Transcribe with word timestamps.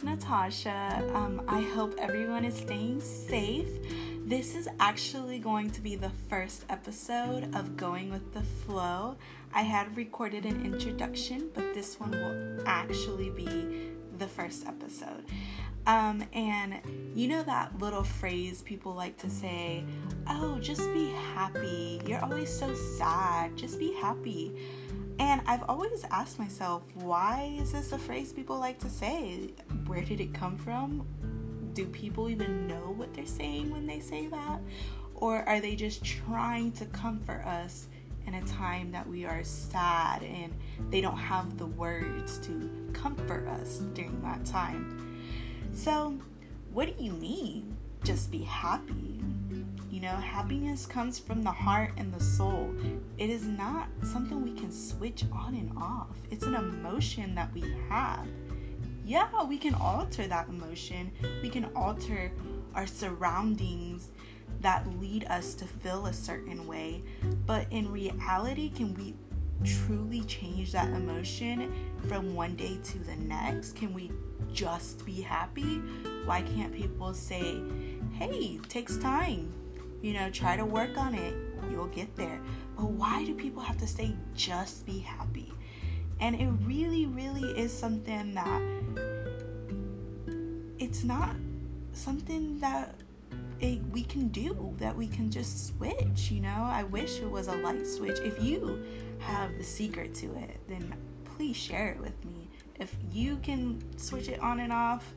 is 0.00 0.04
Natasha. 0.04 1.10
Um, 1.14 1.42
I 1.48 1.60
hope 1.60 1.94
everyone 1.98 2.44
is 2.44 2.54
staying 2.54 3.00
safe. 3.00 3.68
This 4.24 4.54
is 4.54 4.68
actually 4.78 5.38
going 5.38 5.70
to 5.70 5.80
be 5.80 5.94
the 5.96 6.10
first 6.28 6.64
episode 6.68 7.54
of 7.54 7.76
Going 7.76 8.10
with 8.10 8.32
the 8.32 8.42
Flow. 8.42 9.16
I 9.52 9.62
had 9.62 9.96
recorded 9.96 10.46
an 10.46 10.64
introduction, 10.64 11.50
but 11.54 11.74
this 11.74 11.98
one 11.98 12.12
will 12.12 12.62
actually 12.66 13.30
be 13.30 13.90
the 14.18 14.26
first 14.26 14.66
episode. 14.66 15.24
Um, 15.86 16.24
and 16.32 16.80
you 17.14 17.28
know 17.28 17.42
that 17.42 17.78
little 17.78 18.04
phrase 18.04 18.62
people 18.62 18.94
like 18.94 19.16
to 19.18 19.30
say, 19.30 19.84
oh, 20.28 20.58
just 20.60 20.92
be 20.94 21.10
happy. 21.34 22.00
You're 22.06 22.24
always 22.24 22.50
so 22.50 22.74
sad. 22.74 23.56
Just 23.56 23.78
be 23.78 23.92
happy. 23.94 24.54
And 25.20 25.42
I've 25.46 25.64
always 25.68 26.02
asked 26.10 26.38
myself, 26.38 26.82
why 26.94 27.54
is 27.60 27.72
this 27.72 27.92
a 27.92 27.98
phrase 27.98 28.32
people 28.32 28.58
like 28.58 28.78
to 28.78 28.88
say? 28.88 29.50
Where 29.86 30.00
did 30.00 30.18
it 30.18 30.32
come 30.32 30.56
from? 30.56 31.06
Do 31.74 31.84
people 31.88 32.30
even 32.30 32.66
know 32.66 32.94
what 32.96 33.12
they're 33.12 33.26
saying 33.26 33.70
when 33.70 33.86
they 33.86 34.00
say 34.00 34.28
that? 34.28 34.60
Or 35.14 35.46
are 35.46 35.60
they 35.60 35.76
just 35.76 36.02
trying 36.02 36.72
to 36.72 36.86
comfort 36.86 37.44
us 37.44 37.88
in 38.26 38.32
a 38.32 38.42
time 38.44 38.92
that 38.92 39.06
we 39.06 39.26
are 39.26 39.44
sad 39.44 40.22
and 40.22 40.54
they 40.88 41.02
don't 41.02 41.18
have 41.18 41.58
the 41.58 41.66
words 41.66 42.38
to 42.38 42.70
comfort 42.94 43.46
us 43.46 43.76
during 43.92 44.22
that 44.22 44.46
time? 44.46 45.22
So, 45.74 46.18
what 46.72 46.96
do 46.96 47.04
you 47.04 47.12
mean? 47.12 47.76
Just 48.04 48.30
be 48.30 48.38
happy. 48.38 49.20
You 50.00 50.06
know, 50.06 50.16
happiness 50.16 50.86
comes 50.86 51.18
from 51.18 51.42
the 51.42 51.50
heart 51.50 51.90
and 51.98 52.10
the 52.10 52.24
soul. 52.24 52.74
It 53.18 53.28
is 53.28 53.46
not 53.46 53.86
something 54.02 54.42
we 54.42 54.58
can 54.58 54.72
switch 54.72 55.24
on 55.30 55.54
and 55.54 55.70
off, 55.76 56.16
it's 56.30 56.46
an 56.46 56.54
emotion 56.54 57.34
that 57.34 57.52
we 57.52 57.62
have. 57.90 58.26
Yeah, 59.04 59.28
we 59.44 59.58
can 59.58 59.74
alter 59.74 60.26
that 60.26 60.48
emotion, 60.48 61.12
we 61.42 61.50
can 61.50 61.66
alter 61.76 62.32
our 62.74 62.86
surroundings 62.86 64.08
that 64.62 64.86
lead 64.98 65.26
us 65.26 65.52
to 65.56 65.66
feel 65.66 66.06
a 66.06 66.14
certain 66.14 66.66
way, 66.66 67.02
but 67.44 67.66
in 67.70 67.92
reality, 67.92 68.70
can 68.70 68.94
we 68.94 69.12
truly 69.64 70.22
change 70.22 70.72
that 70.72 70.88
emotion 70.94 71.74
from 72.08 72.34
one 72.34 72.56
day 72.56 72.78
to 72.84 72.98
the 73.00 73.16
next? 73.16 73.76
Can 73.76 73.92
we 73.92 74.10
just 74.50 75.04
be 75.04 75.20
happy? 75.20 75.82
Why 76.24 76.40
can't 76.40 76.74
people 76.74 77.12
say, 77.12 77.60
hey, 78.12 78.58
it 78.62 78.70
takes 78.70 78.96
time? 78.96 79.52
You 80.02 80.14
know, 80.14 80.30
try 80.30 80.56
to 80.56 80.64
work 80.64 80.96
on 80.96 81.14
it. 81.14 81.34
You'll 81.70 81.86
get 81.86 82.14
there. 82.16 82.40
But 82.76 82.86
why 82.86 83.24
do 83.24 83.34
people 83.34 83.62
have 83.62 83.78
to 83.78 83.86
say 83.86 84.14
just 84.34 84.86
be 84.86 84.98
happy? 84.98 85.52
And 86.20 86.34
it 86.34 86.48
really, 86.64 87.06
really 87.06 87.50
is 87.58 87.72
something 87.72 88.34
that 88.34 88.62
it's 90.78 91.04
not 91.04 91.36
something 91.92 92.58
that 92.60 92.94
it, 93.60 93.80
we 93.92 94.02
can 94.02 94.28
do, 94.28 94.74
that 94.78 94.96
we 94.96 95.06
can 95.06 95.30
just 95.30 95.68
switch. 95.68 96.30
You 96.30 96.40
know, 96.40 96.68
I 96.70 96.82
wish 96.84 97.20
it 97.20 97.30
was 97.30 97.48
a 97.48 97.56
light 97.56 97.86
switch. 97.86 98.18
If 98.20 98.42
you 98.42 98.82
have 99.18 99.56
the 99.58 99.64
secret 99.64 100.14
to 100.16 100.26
it, 100.36 100.58
then 100.68 100.94
please 101.24 101.56
share 101.56 101.90
it 101.90 102.00
with 102.00 102.24
me. 102.24 102.48
If 102.78 102.96
you 103.12 103.36
can 103.42 103.82
switch 103.98 104.28
it 104.28 104.40
on 104.40 104.60
and 104.60 104.72
off, 104.72 105.14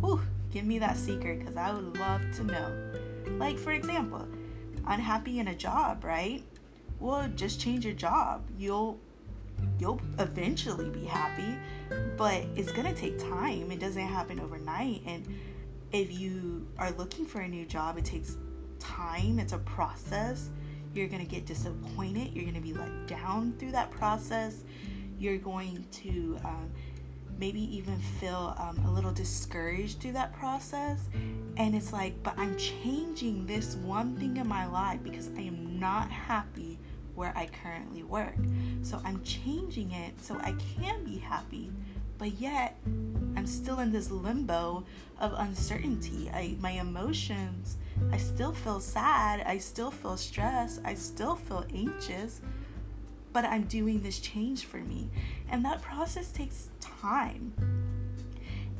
whew, 0.00 0.20
give 0.52 0.66
me 0.66 0.78
that 0.80 0.96
secret 0.96 1.38
because 1.40 1.56
I 1.56 1.72
would 1.72 1.96
love 1.98 2.20
to 2.36 2.44
know. 2.44 3.05
Like, 3.26 3.58
for 3.58 3.72
example, 3.72 4.26
unhappy 4.86 5.38
in 5.38 5.48
a 5.48 5.54
job, 5.54 6.04
right? 6.04 6.42
Well, 7.00 7.28
just 7.34 7.60
change 7.60 7.84
your 7.84 7.94
job. 7.94 8.42
You'll 8.58 8.98
you'll 9.78 10.00
eventually 10.18 10.90
be 10.90 11.04
happy, 11.04 11.56
but 12.16 12.44
it's 12.56 12.72
going 12.72 12.86
to 12.86 12.98
take 12.98 13.18
time. 13.18 13.72
It 13.72 13.80
doesn't 13.80 14.02
happen 14.02 14.38
overnight 14.38 15.02
and 15.06 15.26
if 15.92 16.18
you 16.18 16.66
are 16.78 16.90
looking 16.92 17.24
for 17.24 17.40
a 17.40 17.48
new 17.48 17.64
job, 17.64 17.98
it 17.98 18.04
takes 18.04 18.36
time. 18.78 19.38
It's 19.38 19.52
a 19.52 19.58
process. 19.58 20.50
You're 20.94 21.08
going 21.08 21.24
to 21.24 21.30
get 21.30 21.46
disappointed. 21.46 22.32
You're 22.34 22.44
going 22.44 22.54
to 22.54 22.60
be 22.60 22.74
let 22.74 23.06
down 23.06 23.54
through 23.58 23.72
that 23.72 23.90
process. 23.90 24.64
You're 25.18 25.38
going 25.38 25.86
to 25.92 26.38
um, 26.44 26.70
maybe 27.38 27.60
even 27.76 27.98
feel 27.98 28.54
um, 28.58 28.78
a 28.86 28.90
little 28.90 29.12
discouraged 29.12 30.00
through 30.00 30.12
that 30.12 30.32
process. 30.32 31.08
And 31.56 31.74
it's 31.74 31.92
like, 31.92 32.22
but 32.22 32.34
I'm 32.38 32.56
changing 32.56 33.46
this 33.46 33.76
one 33.76 34.16
thing 34.16 34.36
in 34.36 34.48
my 34.48 34.66
life 34.66 35.02
because 35.02 35.28
I 35.36 35.42
am 35.42 35.78
not 35.78 36.10
happy 36.10 36.78
where 37.14 37.32
I 37.36 37.46
currently 37.62 38.02
work. 38.02 38.36
So 38.82 39.00
I'm 39.04 39.22
changing 39.22 39.92
it 39.92 40.20
so 40.20 40.36
I 40.40 40.54
can 40.78 41.02
be 41.04 41.16
happy, 41.18 41.72
but 42.18 42.32
yet 42.34 42.78
I'm 42.86 43.46
still 43.46 43.80
in 43.80 43.90
this 43.90 44.10
limbo 44.10 44.84
of 45.18 45.32
uncertainty. 45.36 46.30
I, 46.32 46.56
my 46.60 46.72
emotions, 46.72 47.78
I 48.12 48.18
still 48.18 48.52
feel 48.52 48.80
sad, 48.80 49.42
I 49.46 49.58
still 49.58 49.90
feel 49.90 50.16
stressed, 50.16 50.80
I 50.84 50.94
still 50.94 51.36
feel 51.36 51.64
anxious, 51.74 52.42
but 53.36 53.44
I'm 53.44 53.64
doing 53.64 54.00
this 54.00 54.18
change 54.18 54.64
for 54.64 54.78
me. 54.78 55.10
And 55.50 55.62
that 55.66 55.82
process 55.82 56.32
takes 56.32 56.70
time. 56.80 57.52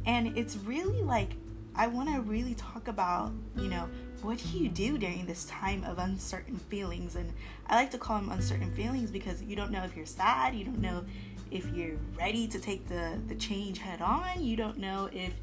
And 0.06 0.34
it's 0.38 0.56
really 0.56 1.02
like, 1.02 1.32
I 1.74 1.88
want 1.88 2.08
to 2.14 2.22
really 2.22 2.54
talk 2.54 2.88
about, 2.88 3.34
you 3.54 3.68
know, 3.68 3.86
what 4.22 4.38
do 4.38 4.58
you 4.58 4.70
do 4.70 4.96
during 4.96 5.26
this 5.26 5.44
time 5.44 5.84
of 5.84 5.98
uncertain 5.98 6.56
feelings? 6.56 7.16
And 7.16 7.34
I 7.66 7.74
like 7.74 7.90
to 7.90 7.98
call 7.98 8.18
them 8.18 8.30
uncertain 8.30 8.72
feelings 8.72 9.10
because 9.10 9.42
you 9.42 9.56
don't 9.56 9.70
know 9.70 9.84
if 9.84 9.94
you're 9.94 10.06
sad, 10.06 10.54
you 10.54 10.64
don't 10.64 10.80
know 10.80 11.04
if 11.50 11.66
you're 11.74 11.98
ready 12.18 12.48
to 12.48 12.58
take 12.58 12.88
the, 12.88 13.20
the 13.28 13.34
change 13.34 13.76
head 13.76 14.00
on, 14.00 14.42
you 14.42 14.56
don't 14.56 14.78
know 14.78 15.10
if 15.12 15.34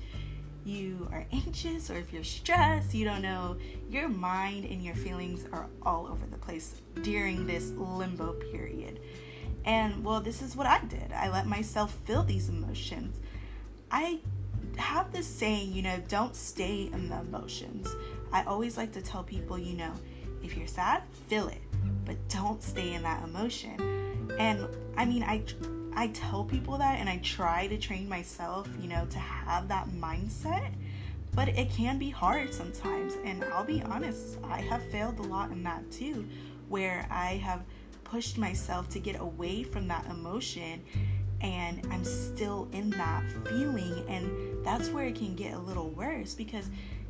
you 0.66 1.07
are 1.12 1.25
anxious 1.31 1.90
or 1.90 1.96
if 1.96 2.13
you're 2.13 2.24
stressed, 2.24 2.94
you 2.94 3.06
don't 3.06 3.22
know. 3.22 3.57
Your 3.90 4.07
mind 4.07 4.66
and 4.66 4.84
your 4.84 4.96
feelings 4.96 5.46
are 5.51 5.68
all 5.81 6.07
over 6.07 6.25
the 6.25 6.38
place 6.38 6.81
during 7.01 7.46
this 7.46 7.72
limbo 7.72 8.34
period. 8.51 9.00
And 9.66 10.03
well, 10.03 10.19
this 10.19 10.41
is 10.41 10.56
what 10.56 10.68
I 10.68 10.79
did. 10.85 11.12
I 11.13 11.29
let 11.29 11.47
myself 11.47 11.97
feel 12.06 12.23
these 12.23 12.50
emotions. 12.50 13.19
I 13.91 14.19
have 14.78 15.12
this 15.12 15.28
saying, 15.28 15.73
you 15.73 15.81
know, 15.81 16.02
don't 16.07 16.35
stay 16.35 16.90
in 16.91 17.09
the 17.09 17.19
emotions. 17.19 17.88
I 18.31 18.44
always 18.44 18.78
like 18.78 18.91
to 18.94 19.02
tell 19.02 19.23
people, 19.23 19.57
you 19.57 19.78
know, 19.78 19.94
if 20.44 20.57
you're 20.57 20.68
sad, 20.68 21.03
feel 21.28 21.47
it, 21.47 21.62
but 22.06 22.18
don't 22.29 22.62
stay 22.62 22.94
in 22.94 23.03
that 23.03 23.23
emotion. 23.23 24.31
And 24.40 24.68
I 24.97 25.06
mean, 25.06 25.23
I 25.23 25.44
I 25.96 26.08
tell 26.08 26.44
people 26.44 26.78
that 26.78 27.00
and 27.00 27.09
I 27.09 27.18
try 27.18 27.68
to 27.68 27.78
train 27.78 28.08
myself, 28.09 28.68
you 28.80 28.88
know, 28.88 29.06
to 29.09 29.20
have 29.20 29.68
that 29.68 29.90
mindset, 29.90 30.72
but 31.36 31.50
it 31.50 31.70
can 31.72 31.98
be 31.98 32.09
hard 32.09 32.54
sometimes. 32.54 33.14
And 33.24 33.44
I'll 33.46 33.64
be 33.64 33.81
honest, 33.84 34.38
I 34.44 34.62
have 34.62 34.84
failed 34.90 35.20
a 35.20 35.24
lot 35.24 35.52
in 35.52 35.64
that 35.64 35.90
too, 35.92 36.28
where 36.70 37.08
I 37.09 37.38
have 37.38 37.64
pushed 38.03 38.38
myself 38.38 38.90
to 38.90 39.00
get 39.00 39.20
away 39.20 39.64
from 39.64 39.88
that 39.88 40.06
emotion 40.06 40.84
and 41.42 41.86
I'm 41.92 42.06
still 42.06 42.68
in 42.72 42.90
that 42.92 43.24
feeling. 43.48 44.06
And 44.08 44.66
that's 44.66 44.90
where 44.90 45.06
it 45.06 45.16
can 45.16 45.36
get 45.36 45.53
a 45.53 45.59
little 45.59 45.90
worse 45.90 46.34
because 46.34 46.70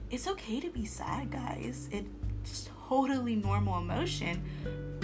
it's 0.09 0.27
okay 0.27 0.59
to 0.59 0.69
be 0.69 0.85
sad, 0.85 1.31
guys. 1.31 1.87
It's 1.91 2.69
totally 2.89 3.35
normal 3.35 3.79
emotion, 3.79 4.43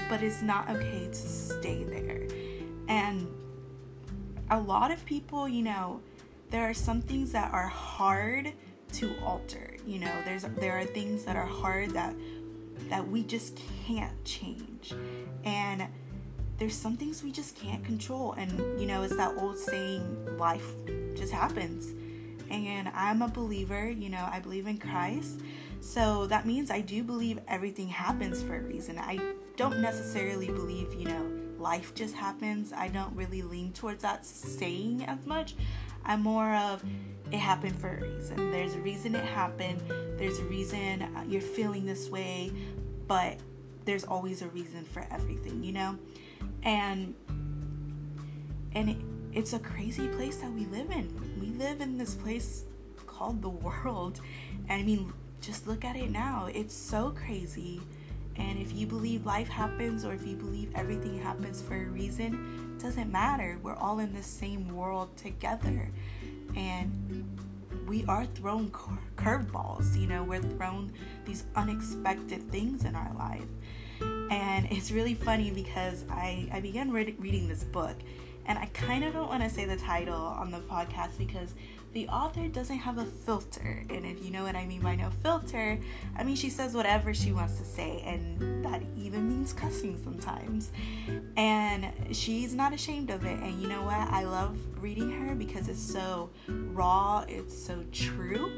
but 0.09 0.21
it's 0.21 0.41
not 0.41 0.69
okay 0.69 1.07
to 1.07 1.15
stay 1.15 1.83
there. 1.83 2.27
And 2.87 3.27
a 4.49 4.59
lot 4.59 4.91
of 4.91 5.05
people, 5.05 5.47
you 5.47 5.63
know, 5.63 6.01
there 6.49 6.67
are 6.67 6.73
some 6.73 7.01
things 7.01 7.31
that 7.31 7.53
are 7.53 7.67
hard 7.67 8.53
to 8.93 9.15
alter. 9.23 9.75
You 9.85 9.99
know, 9.99 10.11
there's 10.25 10.43
there 10.43 10.77
are 10.77 10.85
things 10.85 11.23
that 11.25 11.35
are 11.35 11.45
hard 11.45 11.91
that 11.91 12.15
that 12.89 13.07
we 13.07 13.23
just 13.23 13.59
can't 13.85 14.23
change. 14.25 14.93
And 15.43 15.87
there's 16.57 16.75
some 16.75 16.97
things 16.97 17.23
we 17.23 17.31
just 17.31 17.55
can't 17.55 17.83
control. 17.85 18.33
And 18.33 18.79
you 18.79 18.87
know, 18.87 19.03
it's 19.03 19.15
that 19.15 19.37
old 19.37 19.57
saying, 19.57 20.37
life 20.37 20.71
just 21.15 21.31
happens. 21.31 21.93
And 22.49 22.89
I'm 22.95 23.21
a 23.21 23.27
believer, 23.27 23.89
you 23.89 24.09
know, 24.09 24.27
I 24.31 24.39
believe 24.39 24.65
in 24.65 24.79
Christ. 24.79 25.39
So 25.81 26.25
that 26.27 26.45
means 26.45 26.71
I 26.71 26.81
do 26.81 27.03
believe 27.03 27.39
everything 27.47 27.87
happens 27.87 28.41
for 28.41 28.55
a 28.55 28.61
reason. 28.61 28.97
I 28.97 29.19
don't 29.55 29.79
necessarily 29.81 30.47
believe, 30.47 30.93
you 30.93 31.05
know, 31.05 31.38
life 31.59 31.93
just 31.93 32.15
happens. 32.15 32.73
I 32.73 32.87
don't 32.87 33.15
really 33.15 33.41
lean 33.41 33.73
towards 33.73 34.03
that 34.03 34.25
saying 34.25 35.05
as 35.05 35.25
much. 35.25 35.55
I'm 36.05 36.21
more 36.21 36.53
of 36.55 36.83
it 37.31 37.37
happened 37.37 37.79
for 37.79 37.89
a 37.89 38.01
reason. 38.01 38.51
There's 38.51 38.73
a 38.73 38.79
reason 38.79 39.15
it 39.15 39.25
happened. 39.25 39.81
There's 40.17 40.39
a 40.39 40.45
reason 40.45 41.03
uh, 41.03 41.23
you're 41.27 41.41
feeling 41.41 41.85
this 41.85 42.09
way, 42.09 42.51
but 43.07 43.37
there's 43.85 44.03
always 44.03 44.41
a 44.41 44.47
reason 44.49 44.85
for 44.85 45.05
everything, 45.11 45.63
you 45.63 45.73
know? 45.73 45.97
And 46.63 47.13
and 48.73 48.89
it, 48.89 48.97
it's 49.33 49.53
a 49.53 49.59
crazy 49.59 50.07
place 50.07 50.37
that 50.37 50.51
we 50.51 50.65
live 50.65 50.91
in. 50.91 51.09
We 51.39 51.47
live 51.57 51.81
in 51.81 51.97
this 51.97 52.15
place 52.15 52.65
called 53.05 53.41
the 53.41 53.49
world. 53.67 54.21
And 54.67 54.81
I 54.81 54.83
mean, 54.83 55.13
just 55.41 55.67
look 55.67 55.85
at 55.85 55.95
it 55.95 56.09
now. 56.09 56.47
It's 56.53 56.75
so 56.75 57.11
crazy 57.11 57.81
and 58.39 58.57
if 58.57 58.73
you 58.73 58.87
believe 58.87 59.25
life 59.25 59.49
happens 59.49 60.05
or 60.05 60.13
if 60.13 60.25
you 60.25 60.35
believe 60.35 60.71
everything 60.73 61.21
happens 61.21 61.61
for 61.61 61.75
a 61.75 61.85
reason, 61.85 62.73
it 62.75 62.81
doesn't 62.81 63.11
matter. 63.11 63.59
We're 63.61 63.75
all 63.75 63.99
in 63.99 64.13
the 64.13 64.23
same 64.23 64.73
world 64.73 65.15
together. 65.17 65.91
And 66.55 67.37
we 67.85 68.05
are 68.05 68.25
thrown 68.25 68.71
curveballs. 69.17 69.99
You 69.99 70.07
know, 70.07 70.23
we're 70.23 70.41
thrown 70.41 70.93
these 71.25 71.43
unexpected 71.55 72.49
things 72.49 72.85
in 72.85 72.95
our 72.95 73.13
life. 73.17 73.47
And 74.31 74.67
it's 74.71 74.91
really 74.91 75.15
funny 75.15 75.51
because 75.51 76.05
I, 76.09 76.47
I 76.53 76.61
began 76.61 76.91
re- 76.91 77.15
reading 77.19 77.49
this 77.49 77.63
book, 77.63 77.97
and 78.45 78.57
I 78.57 78.67
kind 78.67 79.03
of 79.03 79.13
don't 79.13 79.27
want 79.27 79.43
to 79.43 79.49
say 79.49 79.65
the 79.65 79.75
title 79.75 80.15
on 80.15 80.51
the 80.51 80.59
podcast 80.59 81.17
because 81.17 81.53
the 81.93 82.07
author 82.07 82.47
doesn't 82.47 82.77
have 82.77 82.97
a 82.97 83.05
filter. 83.05 83.83
And 83.89 84.05
if 84.05 84.23
you 84.23 84.31
know 84.31 84.43
what 84.43 84.55
I 84.55 84.65
mean 84.65 84.81
by 84.81 84.95
no 84.95 85.09
filter, 85.23 85.79
I 86.15 86.23
mean 86.23 86.35
she 86.35 86.49
says 86.49 86.73
whatever 86.73 87.13
she 87.13 87.31
wants 87.31 87.57
to 87.57 87.65
say, 87.65 88.03
and 88.05 88.63
that 88.63 88.81
even 88.95 89.27
means 89.27 89.53
cussing 89.53 89.99
sometimes. 90.03 90.71
And 91.35 91.91
she's 92.11 92.53
not 92.53 92.73
ashamed 92.73 93.09
of 93.09 93.25
it. 93.25 93.39
And 93.39 93.61
you 93.61 93.67
know 93.67 93.81
what? 93.81 93.95
I 93.95 94.23
love 94.23 94.57
reading 94.79 95.11
her 95.11 95.35
because 95.35 95.67
it's 95.67 95.81
so 95.81 96.29
raw, 96.47 97.25
it's 97.27 97.57
so 97.57 97.83
true. 97.91 98.51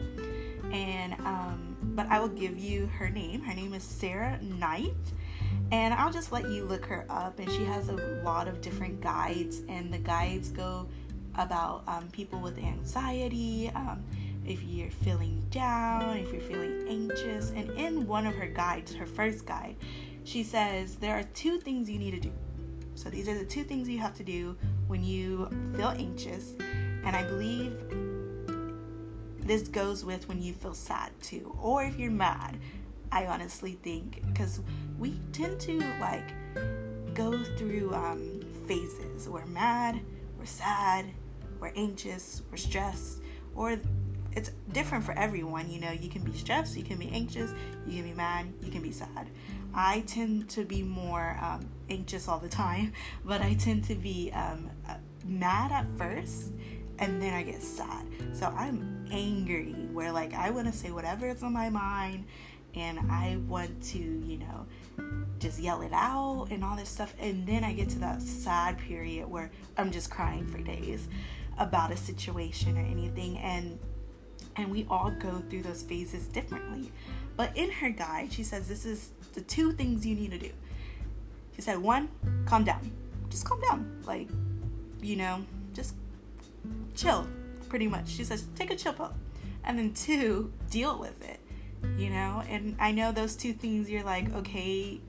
And, 0.72 1.14
um, 1.26 1.78
but 1.82 2.08
I 2.08 2.20
will 2.20 2.30
give 2.30 2.58
you 2.58 2.88
her 2.88 3.10
name. 3.10 3.42
Her 3.42 3.54
name 3.54 3.74
is 3.74 3.84
Sarah 3.84 4.40
Knight 4.42 4.94
and 5.72 5.94
I'll 5.94 6.12
just 6.12 6.32
let 6.32 6.50
you 6.50 6.66
look 6.66 6.86
her 6.86 7.06
up. 7.10 7.40
And 7.40 7.50
she 7.50 7.64
has 7.64 7.88
a 7.90 7.94
lot 8.24 8.48
of 8.48 8.62
different 8.62 9.02
guides, 9.02 9.62
and 9.70 9.94
the 9.94 9.98
guides 9.98 10.50
go 10.50 10.88
about 11.36 11.84
um, 11.88 12.08
people 12.10 12.40
with 12.40 12.58
anxiety, 12.58 13.72
um, 13.76 14.04
if 14.46 14.62
you're 14.64 14.90
feeling 14.90 15.44
down, 15.50 16.18
if 16.18 16.32
you're 16.32 16.42
feeling 16.42 16.86
anxious. 16.88 17.52
And 17.52 17.70
in 17.72 18.08
one 18.08 18.26
of 18.26 18.36
her 18.36 18.48
guides, 18.48 18.94
her 18.96 19.06
first 19.06 19.46
guide, 19.46 19.76
she 20.24 20.44
says 20.44 20.96
there 20.96 21.18
are 21.18 21.24
two 21.34 21.60
things 21.60 21.90
you 21.90 22.00
need 22.00 22.12
to 22.12 22.20
do. 22.20 22.32
So 22.96 23.10
these 23.10 23.28
are 23.28 23.38
the 23.38 23.46
two 23.46 23.64
things 23.64 23.88
you 23.88 24.00
have 24.00 24.16
to 24.18 24.24
do 24.24 24.56
when 24.88 25.04
you 25.04 25.50
feel 25.76 25.90
anxious. 25.90 26.54
And 26.60 27.16
I 27.16 27.24
believe 27.24 27.74
this 29.40 29.68
goes 29.68 30.06
with 30.06 30.28
when 30.28 30.42
you 30.42 30.54
feel 30.54 30.74
sad 30.74 31.12
too, 31.22 31.56
or 31.62 31.84
if 31.84 31.98
you're 31.98 32.12
mad. 32.12 32.58
I 33.12 33.26
honestly 33.26 33.74
think 33.84 34.22
because 34.28 34.62
we 34.98 35.20
tend 35.34 35.60
to 35.62 35.80
like 36.00 36.34
go 37.14 37.44
through 37.44 37.94
um, 37.94 38.42
phases. 38.68 39.28
We're 39.28 39.46
mad, 39.48 40.00
we're 40.38 40.46
sad, 40.46 41.08
we're 41.62 41.72
anxious, 41.76 42.42
we're 42.50 42.58
stressed, 42.58 43.22
or 43.56 43.78
it's 44.34 44.52
different 44.72 45.04
for 45.04 45.14
everyone. 45.14 45.70
You 45.70 45.80
know, 45.80 45.92
you 45.92 46.10
can 46.10 46.24
be 46.24 46.34
stressed, 46.34 46.76
you 46.76 46.84
can 46.84 46.98
be 46.98 47.10
anxious, 47.10 47.54
you 47.86 48.02
can 48.02 48.10
be 48.10 48.16
mad, 48.16 48.52
you 48.62 48.72
can 48.72 48.82
be 48.82 48.92
sad. 48.92 49.30
I 49.74 50.02
tend 50.02 50.50
to 50.50 50.66
be 50.66 50.82
more 50.82 51.38
um, 51.42 51.70
anxious 51.90 52.28
all 52.28 52.40
the 52.40 52.50
time, 52.50 52.94
but 53.26 53.42
I 53.42 53.54
tend 53.54 53.86
to 53.86 53.96
be 53.96 54.32
um, 54.34 54.70
uh, 54.90 54.96
mad 55.26 55.72
at 55.72 55.86
first 55.98 56.52
and 57.00 57.22
then 57.22 57.34
I 57.34 57.44
get 57.44 57.64
sad. 57.64 58.06
So 58.34 58.48
I'm 58.48 59.06
angry, 59.12 59.74
where 59.92 60.12
like 60.12 60.34
I 60.34 60.50
want 60.52 60.68
to 60.68 60.74
say 60.74 60.92
whatever 60.92 61.28
is 61.28 61.42
on 61.44 61.54
my 61.54 61.70
mind 61.70 62.26
and 62.76 63.00
I 63.12 63.38
want 63.48 63.82
to, 63.92 63.98
you 63.98 64.38
know, 64.38 64.66
just 65.40 65.60
yell 65.60 65.82
it 65.82 65.92
out 65.94 66.50
and 66.52 66.64
all 66.64 66.76
this 66.76 66.90
stuff. 66.90 67.14
And 67.20 67.46
then 67.48 67.64
I 67.64 67.74
get 67.74 67.90
to 67.90 68.00
that 68.00 68.22
sad 68.22 68.78
period 68.78 69.28
where 69.28 69.52
I'm 69.78 69.92
just 69.92 70.12
crying 70.12 70.46
for 70.48 70.60
days 70.60 71.10
about 71.58 71.92
a 71.92 71.98
situation 71.98 72.78
or 72.78 72.82
anything 72.82 73.38
and 73.40 73.80
and 74.56 74.70
we 74.70 74.86
all 74.90 75.12
go 75.12 75.42
through 75.50 75.62
those 75.62 75.82
phases 75.82 76.28
differently. 76.28 76.92
But 77.38 77.56
in 77.56 77.72
her 77.72 77.90
guide, 77.90 78.34
she 78.34 78.44
says 78.44 78.68
this 78.68 78.86
is 78.86 79.12
the 79.34 79.42
two 79.42 79.72
things 79.72 80.06
you 80.06 80.14
need 80.14 80.32
to 80.32 80.38
do. 80.38 80.52
She 81.56 81.62
said 81.62 81.78
one, 81.78 82.10
calm 82.46 82.66
down. 82.66 82.92
Just 83.30 83.46
calm 83.46 83.62
down. 83.62 84.04
Like, 84.06 84.28
you 85.02 85.16
know, 85.16 85.46
just 85.74 85.96
chill 86.96 87.28
pretty 87.70 87.88
much. 87.88 88.10
She 88.10 88.26
says 88.26 88.48
take 88.56 88.72
a 88.72 88.76
chill 88.76 88.94
pill. 88.94 89.14
And 89.64 89.80
then 89.80 89.94
two, 89.94 90.52
deal 90.70 91.00
with 91.00 91.24
it. 91.24 91.40
You 91.98 92.10
know? 92.10 92.44
And 92.50 92.76
I 92.80 92.92
know 92.92 93.12
those 93.12 93.36
two 93.36 93.54
things 93.54 93.90
you're 93.90 94.04
like, 94.04 94.34
okay, 94.36 95.00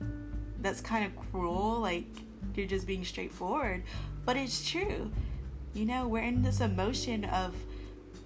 that's 0.61 0.79
kind 0.79 1.05
of 1.05 1.31
cruel, 1.31 1.79
like 1.79 2.07
you're 2.55 2.65
just 2.67 2.87
being 2.87 3.03
straightforward, 3.03 3.83
but 4.25 4.37
it's 4.37 4.67
true 4.69 5.11
you 5.73 5.85
know, 5.85 6.07
we're 6.07 6.23
in 6.23 6.41
this 6.41 6.61
emotion 6.61 7.25
of 7.25 7.53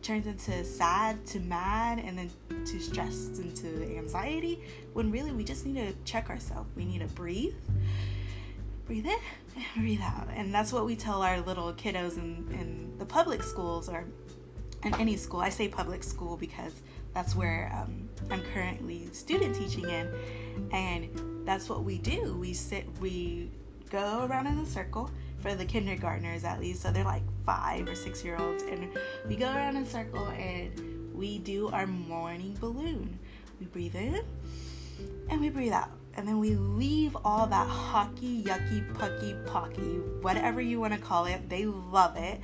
turns 0.01 0.27
into 0.27 0.63
sad 0.63 1.25
to 1.25 1.39
mad 1.39 1.99
and 1.99 2.17
then 2.17 2.31
to 2.65 2.79
stressed 2.79 3.39
into 3.39 3.67
anxiety 3.97 4.61
when 4.93 5.11
really 5.11 5.31
we 5.31 5.43
just 5.43 5.65
need 5.65 5.75
to 5.75 5.93
check 6.05 6.29
ourselves. 6.29 6.69
We 6.75 6.85
need 6.85 6.99
to 6.99 7.07
breathe, 7.07 7.55
breathe 8.85 9.05
in, 9.05 9.17
and 9.55 9.65
breathe 9.75 10.01
out. 10.01 10.27
And 10.33 10.53
that's 10.53 10.71
what 10.71 10.85
we 10.85 10.95
tell 10.95 11.21
our 11.21 11.41
little 11.41 11.73
kiddos 11.73 12.17
in, 12.17 12.47
in 12.51 12.93
the 12.97 13.05
public 13.05 13.43
schools 13.43 13.89
or 13.89 14.05
in 14.83 14.93
any 14.95 15.17
school. 15.17 15.39
I 15.39 15.49
say 15.49 15.67
public 15.67 16.03
school 16.03 16.37
because 16.37 16.81
that's 17.13 17.35
where 17.35 17.71
um, 17.73 18.09
I'm 18.29 18.41
currently 18.53 19.07
student 19.11 19.55
teaching 19.55 19.89
in. 19.89 20.13
And 20.71 21.45
that's 21.45 21.69
what 21.69 21.83
we 21.83 21.97
do. 21.97 22.37
We 22.37 22.53
sit, 22.53 22.85
we 22.99 23.51
go 23.89 24.25
around 24.29 24.47
in 24.47 24.59
a 24.59 24.65
circle 24.65 25.09
for 25.39 25.55
the 25.55 25.65
kindergartners 25.65 26.43
at 26.43 26.59
least. 26.59 26.81
So 26.81 26.91
they're 26.91 27.03
like 27.03 27.23
five 27.45 27.87
or 27.87 27.95
six 27.95 28.23
year 28.23 28.37
olds. 28.39 28.63
And 28.63 28.89
we 29.27 29.35
go 29.35 29.47
around 29.47 29.75
in 29.75 29.83
a 29.83 29.85
circle 29.85 30.27
and 30.27 31.13
we 31.13 31.39
do 31.39 31.69
our 31.69 31.87
morning 31.87 32.55
balloon. 32.59 33.19
We 33.59 33.65
breathe 33.65 33.95
in 33.95 34.21
and 35.29 35.41
we 35.41 35.49
breathe 35.49 35.73
out. 35.73 35.89
And 36.15 36.27
then 36.27 36.39
we 36.39 36.55
leave 36.55 37.15
all 37.23 37.45
that 37.45 37.67
hockey, 37.67 38.43
yucky, 38.43 38.91
pucky, 38.95 39.35
pocky, 39.45 39.99
whatever 40.21 40.59
you 40.59 40.79
want 40.79 40.93
to 40.93 40.99
call 40.99 41.25
it. 41.25 41.47
They 41.47 41.65
love 41.65 42.17
it. 42.17 42.41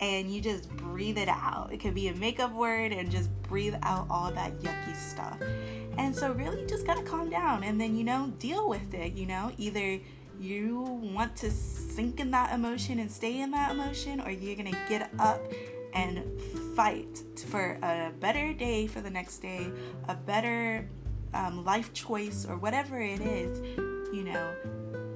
And 0.00 0.30
you 0.30 0.42
just 0.42 0.68
breathe 0.76 1.16
it 1.16 1.28
out. 1.28 1.70
It 1.72 1.80
could 1.80 1.94
be 1.94 2.08
a 2.08 2.14
makeup 2.14 2.52
word 2.52 2.92
and 2.92 3.10
just 3.10 3.30
breathe 3.44 3.74
out 3.82 4.06
all 4.10 4.30
that 4.32 4.58
yucky 4.60 4.94
stuff. 4.94 5.38
And 5.96 6.14
so, 6.14 6.32
really, 6.32 6.66
just 6.66 6.86
gotta 6.86 7.02
calm 7.02 7.30
down 7.30 7.64
and 7.64 7.80
then, 7.80 7.96
you 7.96 8.04
know, 8.04 8.30
deal 8.38 8.68
with 8.68 8.92
it. 8.92 9.14
You 9.14 9.24
know, 9.24 9.50
either 9.56 9.98
you 10.40 10.80
want 11.14 11.36
to 11.36 11.50
sink 11.50 12.20
in 12.20 12.30
that 12.32 12.52
emotion 12.52 12.98
and 12.98 13.10
stay 13.10 13.40
in 13.40 13.50
that 13.52 13.72
emotion, 13.72 14.20
or 14.20 14.30
you're 14.30 14.56
gonna 14.56 14.78
get 14.88 15.10
up 15.18 15.40
and 15.94 16.22
fight 16.74 17.22
for 17.46 17.78
a 17.82 18.12
better 18.20 18.52
day 18.52 18.86
for 18.86 19.00
the 19.00 19.10
next 19.10 19.38
day, 19.38 19.70
a 20.08 20.14
better 20.14 20.88
um, 21.34 21.64
life 21.64 21.92
choice, 21.92 22.46
or 22.48 22.56
whatever 22.58 23.00
it 23.00 23.20
is, 23.20 23.60
you 24.12 24.24
know, 24.24 24.54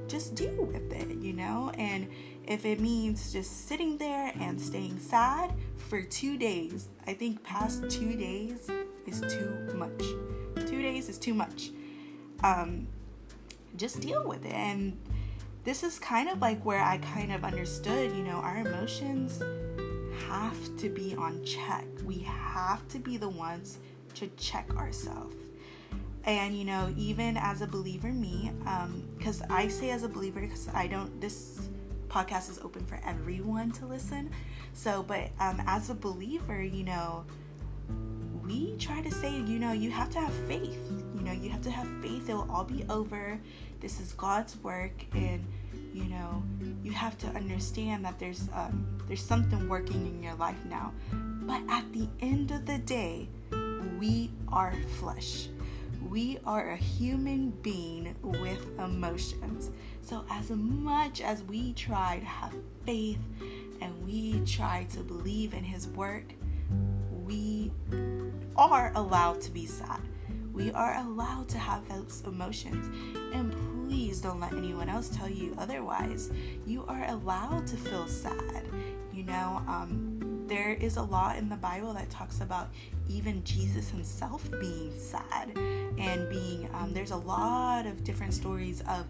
just 0.09 0.35
deal 0.35 0.65
with 0.65 0.93
it, 0.93 1.19
you 1.19 1.33
know? 1.33 1.71
And 1.79 2.09
if 2.47 2.65
it 2.65 2.81
means 2.81 3.33
just 3.33 3.69
sitting 3.69 3.97
there 3.99 4.33
and 4.41 4.61
staying 4.61 4.99
sad 4.99 5.53
for 5.77 6.03
two 6.03 6.37
days, 6.37 6.89
I 7.07 7.15
think 7.15 7.43
past 7.45 7.89
two 7.91 8.17
days 8.17 8.69
is 9.07 9.21
too 9.21 9.75
much. 9.77 10.03
Two 10.67 10.83
days 10.83 11.09
is 11.09 11.19
too 11.19 11.35
much. 11.35 11.71
Um, 12.43 12.87
just 13.77 14.01
deal 14.01 14.27
with 14.27 14.45
it. 14.45 14.53
And 14.53 14.99
this 15.65 15.83
is 15.83 15.99
kind 15.99 16.29
of 16.29 16.41
like 16.41 16.65
where 16.65 16.83
I 16.83 16.99
kind 16.99 17.33
of 17.33 17.45
understood, 17.45 18.13
you 18.13 18.23
know, 18.23 18.37
our 18.37 18.59
emotions 18.59 19.43
have 20.29 20.77
to 20.79 20.89
be 20.89 21.15
on 21.17 21.45
check. 21.45 21.85
We 22.05 22.19
have 22.21 22.87
to 22.89 22.99
be 22.99 23.17
the 23.17 23.29
ones 23.29 23.79
to 24.15 24.27
check 24.37 24.75
ourselves. 24.77 25.37
And, 26.25 26.57
you 26.57 26.65
know, 26.65 26.93
even 26.97 27.37
as 27.37 27.63
a 27.63 27.67
believer, 27.67 28.13
me, 28.13 28.53
because 29.17 29.41
um, 29.43 29.49
I 29.51 29.69
say 29.69 29.91
as 29.91 30.03
a 30.03 30.09
believer, 30.09 30.41
because 30.41 30.69
I 30.69 30.87
don't, 30.87 31.21
this 31.21 31.69
podcast 32.09 32.51
is 32.51 32.59
open 32.59 32.85
for 32.85 33.01
everyone 33.05 33.71
to 33.73 33.87
listen. 33.87 34.31
So, 34.75 35.03
but 35.03 35.31
um, 35.41 35.63
as 35.67 35.89
a 35.89 35.95
believer, 35.95 36.63
you 36.63 36.85
know, 36.85 37.25
we 38.45 38.77
try 38.77 39.01
to 39.01 39.11
say, 39.11 39.33
you 39.33 39.59
know, 39.59 39.73
you 39.73 39.91
have 39.91 40.11
to 40.11 40.19
have 40.19 40.35
faith. 40.47 41.00
You 41.15 41.23
know, 41.23 41.33
you 41.33 41.51
have 41.51 41.63
to 41.63 41.71
have 41.71 41.87
faith. 42.03 42.29
It 42.29 42.35
will 42.35 42.51
all 42.51 42.65
be 42.65 42.85
over. 42.89 43.39
This 43.81 44.01
is 44.01 44.13
God's 44.13 44.57
work, 44.63 44.93
and 45.15 45.45
you 45.93 46.05
know, 46.05 46.43
you 46.83 46.93
have 46.93 47.19
to 47.19 47.27
understand 47.29 48.05
that 48.05 48.19
there's 48.19 48.49
um, 48.55 48.87
there's 49.07 49.25
something 49.25 49.69
working 49.69 50.07
in 50.07 50.23
your 50.23 50.35
life 50.35 50.65
now. 50.69 50.93
But 51.13 51.63
at 51.69 51.93
the 51.93 52.09
end 52.21 52.51
of 52.51 52.67
the 52.67 52.79
day, 52.79 53.29
we 53.99 54.31
are 54.49 54.75
flesh. 54.99 55.49
We 56.09 56.39
are 56.47 56.71
a 56.71 56.77
human 56.77 57.51
being 57.63 58.15
with 58.23 58.67
emotions. 58.79 59.71
So, 60.01 60.25
as 60.31 60.51
much 60.51 61.21
as 61.21 61.43
we 61.43 61.73
try 61.75 62.21
to 62.21 62.25
have 62.25 62.55
faith 62.87 63.19
and 63.81 64.07
we 64.07 64.41
try 64.47 64.87
to 64.93 65.01
believe 65.01 65.55
in 65.55 65.65
His 65.65 65.89
work, 65.89 66.25
we 67.25 67.71
are 68.57 68.93
allowed 68.95 69.41
to 69.43 69.51
be 69.51 69.67
sad. 69.67 70.01
We 70.53 70.73
are 70.73 70.97
allowed 70.97 71.49
to 71.51 71.59
have 71.59 71.89
those 71.89 72.23
emotions. 72.27 72.91
And 73.33 73.55
please 73.89 74.21
don't 74.21 74.41
let 74.41 74.53
anyone 74.53 74.89
else 74.89 75.09
tell 75.09 75.29
you 75.29 75.55
otherwise. 75.59 76.31
You 76.67 76.85
are 76.89 77.05
allowed 77.09 77.67
to 77.69 77.77
feel 77.77 78.07
sad. 78.07 78.65
You 79.13 79.25
know, 79.25 79.63
um, 79.67 80.45
there 80.47 80.73
is 80.73 80.97
a 80.97 81.03
law 81.03 81.33
in 81.35 81.49
the 81.49 81.57
Bible 81.57 81.93
that 81.95 82.11
talks 82.11 82.41
about 82.41 82.71
even 83.09 83.43
Jesus 83.45 83.89
himself 83.89 84.49
being 84.61 84.93
sad 84.99 85.57
and 85.99 86.29
being, 86.29 86.69
um, 86.75 86.93
there's 86.93 87.13
a 87.13 87.17
lot 87.17 87.87
of 87.87 88.03
different 88.03 88.35
stories 88.35 88.83
of 88.89 89.07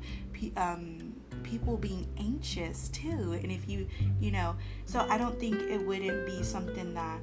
um, 0.56 1.14
people 1.42 1.76
being 1.76 2.06
anxious 2.18 2.88
too. 2.88 3.32
And 3.42 3.50
if 3.50 3.68
you, 3.68 3.86
you 4.20 4.30
know, 4.30 4.56
so 4.84 5.06
I 5.08 5.18
don't 5.18 5.38
think 5.38 5.56
it 5.56 5.86
wouldn't 5.86 6.26
be 6.26 6.42
something 6.42 6.94
that 6.94 7.20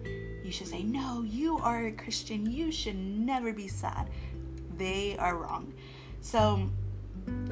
you 0.48 0.54
should 0.54 0.68
say, 0.68 0.82
no, 0.82 1.24
you 1.24 1.58
are 1.58 1.88
a 1.88 1.92
Christian, 1.92 2.50
you 2.50 2.72
should 2.72 2.96
never 2.96 3.52
be 3.52 3.68
sad. 3.68 4.10
They 4.78 5.18
are 5.18 5.36
wrong. 5.36 5.74
So 6.22 6.70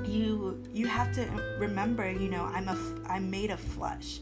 you 0.05 0.63
you 0.73 0.87
have 0.87 1.13
to 1.15 1.27
remember, 1.59 2.09
you 2.09 2.29
know, 2.29 2.45
I'm 2.45 2.69
a 2.69 2.77
I'm 3.07 3.29
made 3.29 3.51
of 3.51 3.59
flesh. 3.59 4.21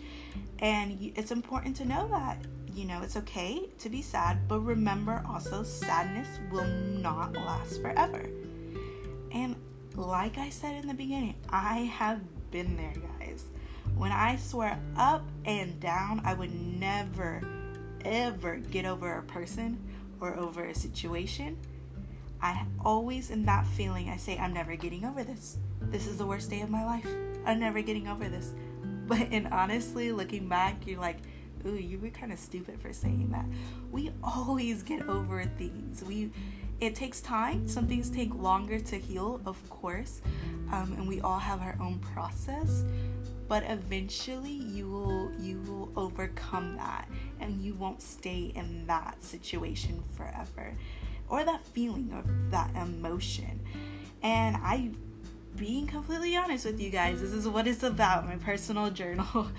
And 0.60 1.12
it's 1.16 1.32
important 1.32 1.76
to 1.78 1.86
know 1.86 2.08
that 2.10 2.44
you 2.74 2.86
know, 2.86 3.02
it's 3.04 3.16
okay 3.18 3.70
to 3.78 3.90
be 3.90 4.02
sad, 4.02 4.48
but 4.48 4.60
remember 4.62 5.24
also, 5.30 5.62
sadness 5.62 6.28
will 6.52 6.66
not 6.66 7.34
last 7.34 7.80
forever. 7.82 8.28
And 9.32 9.56
like 9.96 10.40
I 10.40 10.50
said 10.50 10.82
in 10.82 10.88
the 10.88 10.96
beginning, 10.96 11.36
I 11.50 11.82
have 11.82 12.20
been 12.50 12.76
there, 12.76 12.94
guys. 13.20 13.46
When 13.96 14.12
I 14.12 14.38
swear 14.38 14.80
up 14.98 15.24
and 15.46 15.80
down, 15.80 16.22
I 16.26 16.34
would 16.34 16.52
never, 16.52 17.42
ever 18.06 18.58
get 18.58 18.86
over 18.86 19.18
a 19.18 19.24
person 19.24 19.80
or 20.20 20.38
over 20.38 20.64
a 20.66 20.76
situation. 20.76 21.58
I 22.42 22.66
always, 22.84 23.30
in 23.30 23.46
that 23.46 23.66
feeling, 23.66 24.10
I 24.10 24.18
say, 24.18 24.38
I'm 24.38 24.54
never 24.54 24.76
getting 24.76 25.06
over 25.06 25.24
this. 25.24 25.58
This 25.82 26.08
is 26.08 26.18
the 26.18 26.26
worst 26.26 26.50
day 26.50 26.62
of 26.62 26.70
my 26.70 26.84
life. 26.86 27.08
I'm 27.46 27.60
never 27.60 27.82
getting 27.82 28.08
over 28.08 28.28
this. 28.30 28.54
But, 29.06 29.28
and 29.32 29.48
honestly, 29.48 30.14
looking 30.14 30.48
back, 30.48 30.88
you're 30.88 31.00
like, 31.00 31.18
ooh, 31.66 31.76
you 31.76 32.00
were 32.00 32.10
kind 32.10 32.32
of 32.32 32.40
stupid 32.40 32.80
for 32.80 32.94
saying 32.94 33.32
that. 33.32 33.46
We 33.92 34.12
always 34.24 34.82
get 34.82 35.10
over 35.10 35.44
things. 35.58 36.02
We, 36.06 36.32
it 36.80 36.96
takes 36.96 37.20
time. 37.20 37.68
Some 37.68 37.86
things 37.86 38.10
take 38.10 38.34
longer 38.34 38.80
to 38.80 38.96
heal, 38.98 39.42
of 39.46 39.70
course, 39.70 40.22
um, 40.72 40.94
and 40.94 41.06
we 41.06 41.20
all 41.20 41.40
have 41.40 41.62
our 41.62 41.76
own 41.82 42.00
process. 42.00 42.84
But 43.48 43.64
eventually, 43.68 44.52
you 44.52 44.90
will 44.90 45.32
you 45.40 45.60
will 45.68 45.92
overcome 45.96 46.78
that, 46.78 47.08
and 47.40 47.62
you 47.62 47.74
won't 47.74 48.02
stay 48.02 48.52
in 48.56 48.88
that 48.88 49.24
situation 49.24 50.04
forever, 50.16 50.76
or 51.30 51.44
that 51.44 51.62
feeling 51.62 52.14
of 52.14 52.52
that 52.52 52.72
emotion. 52.76 53.60
And 54.22 54.56
I, 54.58 54.92
being 55.58 55.88
completely 55.88 56.36
honest 56.38 56.66
with 56.66 56.80
you 56.80 56.90
guys, 56.90 57.22
this 57.22 57.34
is 57.34 57.48
what 57.48 57.68
it's 57.68 57.84
about. 57.84 58.26
My 58.26 58.38
personal 58.38 58.90
journal. 58.90 59.48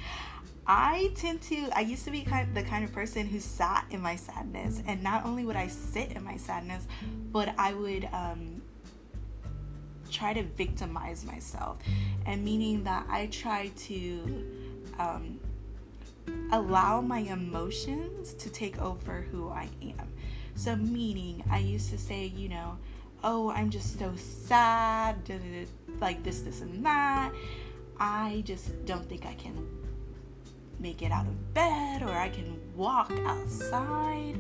I 0.67 1.13
tend 1.15 1.43
to, 1.43 1.69
I 1.75 1.81
used 1.81 2.07
to 2.07 2.11
be 2.11 2.23
kind 2.23 2.49
of 2.49 2.55
the 2.55 2.63
kind 2.63 2.85
of 2.85 2.93
person 2.93 3.27
who 3.27 3.39
sat 3.39 3.85
in 3.91 4.01
my 4.01 4.17
sadness. 4.17 4.83
And 4.87 5.03
not 5.03 5.27
only 5.27 5.45
would 5.45 5.57
I 5.57 5.67
sit 5.67 6.13
in 6.13 6.25
my 6.25 6.39
sadness, 6.39 6.87
but 7.31 7.55
I 7.59 7.75
would 7.75 8.09
um, 8.13 8.54
try 10.11 10.33
to 10.33 10.43
victimize 10.43 11.25
myself. 11.25 11.79
And 12.27 12.45
meaning 12.45 12.85
that 12.85 13.07
I 13.09 13.27
try 13.27 13.69
to 13.69 14.47
um, 14.99 15.41
allow 16.53 17.01
my 17.01 17.21
emotions 17.21 18.35
to 18.35 18.51
take 18.51 18.81
over 18.81 19.27
who 19.31 19.49
I 19.49 19.69
am. 19.83 20.09
So, 20.55 20.77
meaning, 20.77 21.43
I 21.51 21.59
used 21.59 21.91
to 21.91 21.99
say, 21.99 22.27
you 22.27 22.49
know, 22.49 22.79
oh, 23.25 23.51
I'm 23.51 23.71
just 23.71 23.99
so 23.99 24.13
sad, 24.17 25.17
like 26.01 26.23
this, 26.23 26.43
this, 26.43 26.61
and 26.61 26.85
that. 26.85 27.33
I 27.99 28.43
just 28.45 28.85
don't 28.85 29.09
think 29.09 29.27
I 29.27 29.35
can 29.35 29.67
make 30.79 31.03
it 31.03 31.11
out 31.11 31.27
of 31.27 31.55
bed 31.55 32.03
or 32.03 32.11
I 32.11 32.29
can 32.29 32.61
walk 32.77 33.11
outside. 33.27 34.37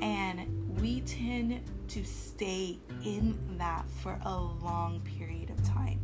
And 0.00 0.57
we 0.80 1.00
tend 1.00 1.60
to 1.88 2.04
stay 2.04 2.78
in 3.04 3.38
that 3.58 3.84
for 4.02 4.18
a 4.24 4.36
long 4.36 5.00
period 5.00 5.50
of 5.50 5.64
time. 5.64 6.00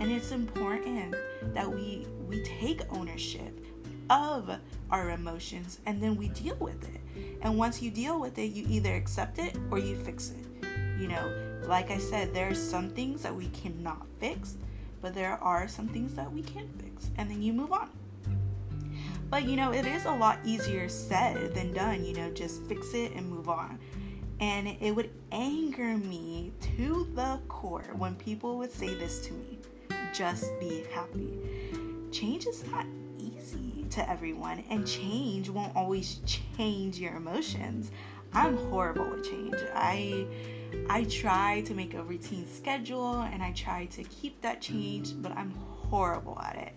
And 0.00 0.10
it's 0.10 0.32
important 0.32 1.14
that 1.54 1.70
we 1.70 2.06
we 2.28 2.42
take 2.42 2.80
ownership 2.90 3.64
of 4.10 4.50
our 4.90 5.10
emotions 5.10 5.78
and 5.86 6.02
then 6.02 6.16
we 6.16 6.28
deal 6.28 6.56
with 6.56 6.82
it. 6.94 7.00
And 7.42 7.56
once 7.58 7.80
you 7.82 7.90
deal 7.90 8.20
with 8.20 8.38
it, 8.38 8.52
you 8.52 8.66
either 8.68 8.94
accept 8.94 9.38
it 9.38 9.56
or 9.70 9.78
you 9.78 9.96
fix 9.96 10.30
it. 10.30 10.66
You 10.98 11.08
know, 11.08 11.32
like 11.66 11.90
I 11.90 11.98
said, 11.98 12.34
there 12.34 12.48
are 12.48 12.54
some 12.54 12.90
things 12.90 13.22
that 13.22 13.34
we 13.34 13.48
cannot 13.48 14.06
fix, 14.18 14.56
but 15.00 15.14
there 15.14 15.42
are 15.42 15.68
some 15.68 15.88
things 15.88 16.14
that 16.14 16.32
we 16.32 16.42
can 16.42 16.68
fix. 16.78 17.10
And 17.16 17.30
then 17.30 17.42
you 17.42 17.52
move 17.52 17.72
on. 17.72 17.90
But 19.30 19.44
you 19.44 19.56
know, 19.56 19.72
it 19.72 19.86
is 19.86 20.04
a 20.04 20.12
lot 20.12 20.38
easier 20.44 20.88
said 20.88 21.54
than 21.54 21.72
done, 21.72 22.04
you 22.04 22.14
know, 22.14 22.30
just 22.30 22.62
fix 22.64 22.94
it 22.94 23.12
and 23.12 23.28
move 23.28 23.48
on. 23.48 23.78
And 24.40 24.76
it 24.80 24.94
would 24.94 25.10
anger 25.32 25.96
me 25.96 26.52
to 26.76 27.08
the 27.14 27.40
core 27.48 27.90
when 27.96 28.16
people 28.16 28.58
would 28.58 28.72
say 28.72 28.94
this 28.94 29.26
to 29.26 29.32
me 29.32 29.58
just 30.12 30.58
be 30.60 30.84
happy. 30.92 31.38
Change 32.12 32.46
is 32.46 32.64
not 32.70 32.86
easy 33.18 33.84
to 33.90 34.08
everyone, 34.08 34.62
and 34.70 34.86
change 34.86 35.50
won't 35.50 35.74
always 35.74 36.20
change 36.56 36.98
your 36.98 37.16
emotions. 37.16 37.90
I'm 38.32 38.56
horrible 38.56 39.10
with 39.10 39.28
change. 39.28 39.56
I 39.74 40.26
I 40.88 41.04
try 41.04 41.62
to 41.62 41.74
make 41.74 41.94
a 41.94 42.02
routine 42.02 42.46
schedule 42.46 43.22
and 43.22 43.42
I 43.42 43.52
try 43.52 43.86
to 43.86 44.02
keep 44.04 44.40
that 44.42 44.60
change, 44.60 45.12
but 45.22 45.32
I'm 45.32 45.50
horrible 45.50 46.38
at 46.40 46.56
it. 46.56 46.72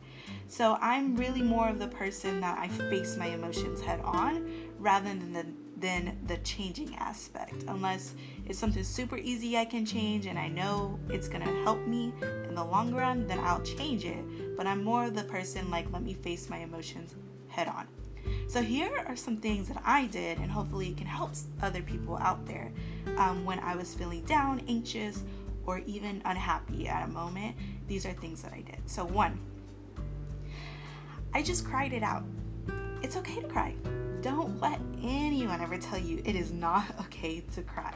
So 0.47 0.77
I'm 0.81 1.15
really 1.15 1.41
more 1.41 1.67
of 1.67 1.79
the 1.79 1.87
person 1.87 2.39
that 2.41 2.59
I 2.59 2.67
face 2.67 3.17
my 3.17 3.27
emotions 3.27 3.81
head 3.81 3.99
on 4.03 4.49
rather 4.77 5.09
than 5.09 5.33
the 5.33 5.45
than 5.79 6.17
the 6.27 6.37
changing 6.37 6.95
aspect. 6.95 7.63
Unless 7.67 8.15
it's 8.45 8.57
something 8.57 8.83
super 8.83 9.17
easy 9.17 9.57
I 9.57 9.65
can 9.65 9.85
change 9.85 10.25
and 10.25 10.37
I 10.37 10.47
know 10.47 10.99
it's 11.09 11.27
gonna 11.27 11.63
help 11.63 11.85
me 11.85 12.13
in 12.47 12.55
the 12.55 12.63
long 12.63 12.93
run, 12.93 13.27
then 13.27 13.39
I'll 13.39 13.61
change 13.61 14.05
it. 14.05 14.57
But 14.57 14.67
I'm 14.67 14.83
more 14.83 15.09
the 15.09 15.23
person 15.23 15.69
like 15.69 15.91
let 15.91 16.03
me 16.03 16.13
face 16.13 16.49
my 16.49 16.57
emotions 16.57 17.15
head 17.47 17.67
on. 17.67 17.87
So 18.47 18.61
here 18.61 18.91
are 19.07 19.15
some 19.15 19.37
things 19.37 19.67
that 19.69 19.81
I 19.85 20.07
did, 20.07 20.37
and 20.39 20.51
hopefully 20.51 20.89
it 20.89 20.97
can 20.97 21.07
help 21.07 21.31
other 21.61 21.81
people 21.81 22.17
out 22.17 22.45
there 22.45 22.71
um, 23.17 23.45
when 23.45 23.59
I 23.59 23.75
was 23.75 23.93
feeling 23.93 24.23
down, 24.23 24.61
anxious, 24.67 25.23
or 25.65 25.79
even 25.85 26.21
unhappy 26.25 26.87
at 26.87 27.03
a 27.03 27.11
moment. 27.11 27.55
These 27.87 28.05
are 28.05 28.13
things 28.13 28.41
that 28.41 28.53
I 28.53 28.61
did. 28.61 28.79
So 28.85 29.05
one 29.05 29.39
I 31.33 31.43
just 31.43 31.65
cried 31.65 31.93
it 31.93 32.03
out. 32.03 32.23
It's 33.03 33.15
okay 33.17 33.39
to 33.41 33.47
cry. 33.47 33.75
Don't 34.27 34.59
let 34.59 34.81
anyone 35.01 35.61
ever 35.61 35.77
tell 35.77 35.97
you 35.97 36.21
it 36.25 36.35
is 36.35 36.51
not 36.51 36.83
okay 36.99 37.45
to 37.55 37.61
cry. 37.61 37.93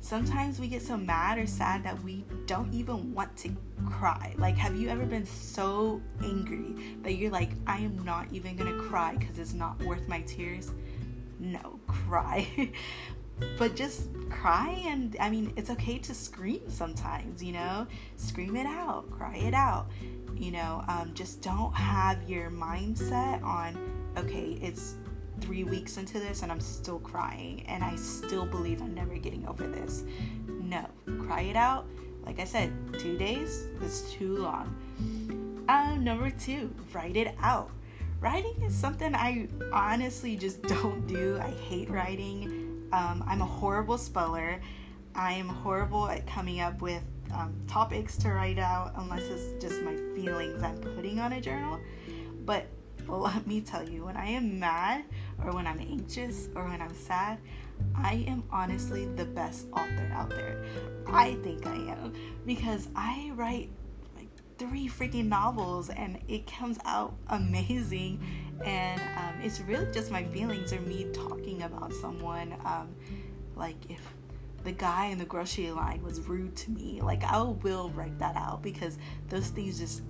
Sometimes 0.00 0.58
we 0.58 0.66
get 0.66 0.82
so 0.82 0.96
mad 0.96 1.38
or 1.38 1.46
sad 1.46 1.84
that 1.84 2.02
we 2.02 2.24
don't 2.46 2.74
even 2.74 3.14
want 3.14 3.36
to 3.36 3.50
cry. 3.88 4.34
Like, 4.38 4.56
have 4.56 4.74
you 4.74 4.88
ever 4.88 5.06
been 5.06 5.24
so 5.24 6.02
angry 6.20 6.96
that 7.02 7.12
you're 7.12 7.30
like, 7.30 7.50
I 7.64 7.78
am 7.78 8.04
not 8.04 8.26
even 8.32 8.56
gonna 8.56 8.76
cry 8.76 9.14
because 9.14 9.38
it's 9.38 9.54
not 9.54 9.80
worth 9.84 10.08
my 10.08 10.22
tears? 10.22 10.72
No, 11.38 11.78
cry. 11.86 12.72
but 13.56 13.76
just 13.76 14.08
cry 14.30 14.82
and 14.84 15.16
I 15.20 15.30
mean, 15.30 15.52
it's 15.54 15.70
okay 15.70 15.98
to 15.98 16.12
scream 16.12 16.68
sometimes, 16.68 17.40
you 17.40 17.52
know? 17.52 17.86
Scream 18.16 18.56
it 18.56 18.66
out, 18.66 19.08
cry 19.12 19.36
it 19.36 19.54
out 19.54 19.86
you 20.36 20.52
know 20.52 20.84
um, 20.86 21.10
just 21.14 21.42
don't 21.42 21.74
have 21.74 22.22
your 22.28 22.48
mindset 22.48 23.42
on 23.42 23.76
okay 24.16 24.56
it's 24.62 24.94
three 25.40 25.64
weeks 25.64 25.96
into 25.96 26.18
this 26.18 26.42
and 26.42 26.52
i'm 26.52 26.60
still 26.60 26.98
crying 26.98 27.64
and 27.66 27.82
i 27.82 27.94
still 27.96 28.46
believe 28.46 28.80
i'm 28.80 28.94
never 28.94 29.16
getting 29.16 29.46
over 29.46 29.66
this. 29.66 30.04
No 30.46 30.86
cry 31.20 31.42
it 31.42 31.56
out. 31.56 31.86
Like 32.24 32.40
i 32.40 32.44
said 32.44 32.72
two 32.98 33.16
days 33.16 33.68
is 33.82 34.10
too 34.12 34.36
long. 34.36 34.74
Um, 35.68 36.02
number 36.04 36.30
two 36.30 36.74
write 36.92 37.16
it 37.16 37.34
out. 37.40 37.70
Writing 38.20 38.62
is 38.62 38.74
something 38.74 39.14
i 39.14 39.48
honestly 39.72 40.36
just 40.36 40.62
don't 40.74 41.06
do. 41.06 41.38
I 41.42 41.50
hate 41.50 41.90
writing. 41.90 42.88
Um, 42.92 43.24
i'm 43.26 43.42
a 43.42 43.46
horrible 43.46 43.98
speller. 43.98 44.60
I 45.14 45.32
am 45.32 45.48
horrible 45.48 46.08
at 46.08 46.26
coming 46.26 46.60
up 46.60 46.80
with 46.80 47.02
um, 47.32 47.54
topics 47.66 48.16
to 48.18 48.30
write 48.30 48.58
out 48.58 48.92
unless 48.96 49.22
it's 49.22 49.62
just 49.62 49.82
my 49.82 49.96
feelings 50.14 50.62
I'm 50.62 50.78
putting 50.78 51.18
on 51.18 51.32
a 51.32 51.40
journal. 51.40 51.80
But 52.44 52.66
let 53.08 53.46
me 53.46 53.60
tell 53.60 53.88
you, 53.88 54.04
when 54.04 54.16
I 54.16 54.26
am 54.26 54.58
mad 54.58 55.04
or 55.44 55.52
when 55.52 55.66
I'm 55.66 55.80
anxious 55.80 56.48
or 56.54 56.64
when 56.64 56.80
I'm 56.80 56.94
sad, 56.94 57.38
I 57.94 58.24
am 58.26 58.44
honestly 58.50 59.06
the 59.06 59.24
best 59.24 59.66
author 59.72 60.10
out 60.12 60.30
there. 60.30 60.64
I 61.06 61.34
think 61.36 61.66
I 61.66 61.74
am 61.74 62.12
because 62.46 62.88
I 62.94 63.32
write 63.34 63.70
like 64.16 64.28
three 64.58 64.88
freaking 64.88 65.26
novels 65.26 65.90
and 65.90 66.18
it 66.28 66.46
comes 66.46 66.78
out 66.84 67.14
amazing. 67.28 68.20
And 68.64 69.00
um, 69.00 69.40
it's 69.40 69.60
really 69.60 69.86
just 69.92 70.10
my 70.10 70.24
feelings 70.24 70.72
or 70.72 70.80
me 70.80 71.06
talking 71.12 71.62
about 71.62 71.92
someone. 71.92 72.54
Um, 72.64 72.88
like 73.54 73.76
if 73.88 74.00
the 74.64 74.72
guy 74.72 75.06
in 75.06 75.18
the 75.18 75.24
grocery 75.24 75.70
line 75.70 76.02
was 76.02 76.20
rude 76.20 76.56
to 76.56 76.70
me. 76.70 77.00
Like, 77.00 77.24
I 77.24 77.40
will 77.40 77.90
write 77.90 78.18
that 78.18 78.36
out 78.36 78.62
because 78.62 78.98
those 79.28 79.48
things 79.48 79.78
just 79.78 80.02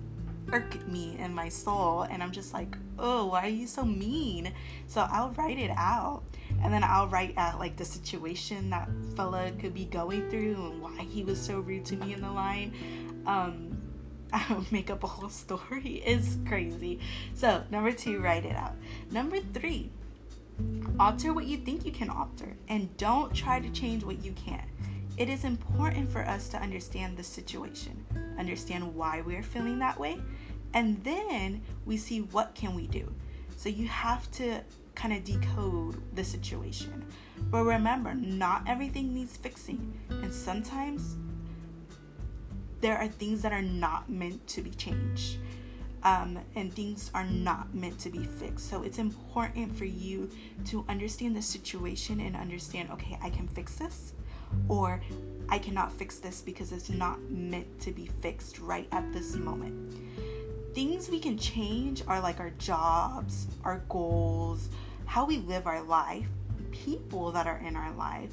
irk 0.51 0.87
me 0.87 1.17
in 1.19 1.33
my 1.33 1.49
soul. 1.49 2.03
And 2.03 2.21
I'm 2.21 2.31
just 2.31 2.53
like, 2.53 2.77
oh, 2.97 3.27
why 3.27 3.45
are 3.45 3.49
you 3.49 3.67
so 3.67 3.83
mean? 3.83 4.51
So 4.87 5.07
I'll 5.09 5.31
write 5.31 5.57
it 5.57 5.71
out. 5.71 6.23
And 6.63 6.73
then 6.73 6.83
I'll 6.83 7.07
write 7.07 7.33
out 7.37 7.59
like 7.59 7.77
the 7.77 7.85
situation 7.85 8.69
that 8.71 8.89
fella 9.15 9.51
could 9.59 9.73
be 9.73 9.85
going 9.85 10.29
through 10.29 10.55
and 10.55 10.81
why 10.81 11.03
he 11.03 11.23
was 11.23 11.39
so 11.39 11.59
rude 11.59 11.85
to 11.85 11.95
me 11.95 12.13
in 12.13 12.21
the 12.21 12.31
line. 12.31 12.73
Um, 13.25 13.77
I'll 14.33 14.65
make 14.71 14.89
up 14.89 15.03
a 15.03 15.07
whole 15.07 15.29
story. 15.29 16.03
It's 16.05 16.37
crazy. 16.47 16.99
So, 17.33 17.63
number 17.71 17.91
two, 17.91 18.19
write 18.19 18.45
it 18.45 18.55
out. 18.55 18.75
Number 19.11 19.39
three, 19.39 19.91
alter 20.99 21.33
what 21.33 21.45
you 21.45 21.57
think 21.57 21.85
you 21.85 21.91
can 21.91 22.09
alter 22.09 22.55
and 22.67 22.95
don't 22.97 23.33
try 23.33 23.59
to 23.59 23.69
change 23.69 24.03
what 24.03 24.23
you 24.23 24.33
can't. 24.33 24.67
It 25.17 25.29
is 25.29 25.43
important 25.43 26.09
for 26.09 26.25
us 26.25 26.47
to 26.49 26.57
understand 26.57 27.17
the 27.17 27.23
situation, 27.23 28.05
understand 28.39 28.95
why 28.95 29.21
we're 29.21 29.43
feeling 29.43 29.79
that 29.79 29.99
way, 29.99 30.19
and 30.73 31.03
then 31.03 31.61
we 31.85 31.97
see 31.97 32.21
what 32.21 32.55
can 32.55 32.75
we 32.75 32.87
do. 32.87 33.13
So 33.57 33.69
you 33.69 33.87
have 33.87 34.31
to 34.31 34.61
kind 34.95 35.13
of 35.13 35.23
decode 35.23 36.01
the 36.15 36.23
situation. 36.23 37.05
But 37.51 37.63
remember, 37.63 38.13
not 38.13 38.63
everything 38.67 39.13
needs 39.13 39.37
fixing, 39.37 39.93
and 40.09 40.33
sometimes 40.33 41.17
there 42.81 42.97
are 42.97 43.07
things 43.07 43.41
that 43.41 43.51
are 43.51 43.61
not 43.61 44.09
meant 44.09 44.45
to 44.47 44.61
be 44.61 44.71
changed. 44.71 45.37
Um, 46.01 46.39
and 46.55 46.73
things 46.73 47.11
are 47.13 47.25
not 47.25 47.75
meant 47.75 47.99
to 47.99 48.09
be 48.09 48.23
fixed. 48.23 48.69
So 48.69 48.83
it's 48.83 48.99
important 48.99 49.77
for 49.77 49.83
you 49.83 50.29
to 50.67 50.85
understand 50.87 51.35
the 51.35 51.41
situation 51.41 52.21
and 52.21 52.37
understand 52.37 52.89
okay, 52.91 53.17
I 53.21 53.29
can 53.29 53.49
fix 53.49 53.75
this, 53.75 54.13
or 54.67 55.01
I 55.49 55.57
cannot 55.57 55.91
fix 55.91 56.19
this 56.19 56.41
because 56.41 56.71
it's 56.71 56.89
not 56.89 57.19
meant 57.29 57.79
to 57.81 57.91
be 57.91 58.09
fixed 58.21 58.59
right 58.59 58.87
at 58.91 59.11
this 59.13 59.35
moment. 59.35 59.93
Things 60.75 61.09
we 61.09 61.19
can 61.19 61.37
change 61.37 62.03
are 62.07 62.21
like 62.21 62.39
our 62.39 62.51
jobs, 62.51 63.47
our 63.63 63.83
goals, 63.89 64.69
how 65.05 65.25
we 65.25 65.37
live 65.37 65.65
our 65.65 65.81
life, 65.81 66.27
people 66.71 67.31
that 67.31 67.47
are 67.47 67.57
in 67.57 67.75
our 67.75 67.91
life. 67.93 68.31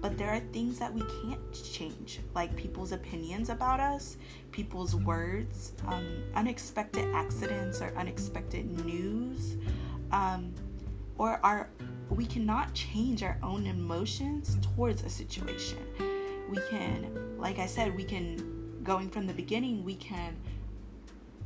But 0.00 0.16
there 0.16 0.28
are 0.28 0.40
things 0.52 0.78
that 0.78 0.92
we 0.92 1.00
can't 1.00 1.40
change, 1.72 2.20
like 2.34 2.54
people's 2.54 2.92
opinions 2.92 3.48
about 3.48 3.80
us, 3.80 4.16
people's 4.52 4.94
words, 4.94 5.72
um, 5.86 6.22
unexpected 6.34 7.12
accidents 7.14 7.80
or 7.80 7.92
unexpected 7.96 8.84
news, 8.84 9.56
um, 10.12 10.52
or 11.16 11.40
our 11.42 11.68
we 12.10 12.26
cannot 12.26 12.74
change 12.74 13.22
our 13.22 13.38
own 13.42 13.66
emotions 13.66 14.56
towards 14.62 15.02
a 15.02 15.08
situation. 15.08 15.78
We 16.48 16.58
can, 16.70 17.38
like 17.38 17.58
I 17.58 17.66
said, 17.66 17.96
we 17.96 18.04
can 18.04 18.82
going 18.82 19.10
from 19.10 19.26
the 19.26 19.34
beginning, 19.34 19.84
we 19.84 19.94
can 19.96 20.36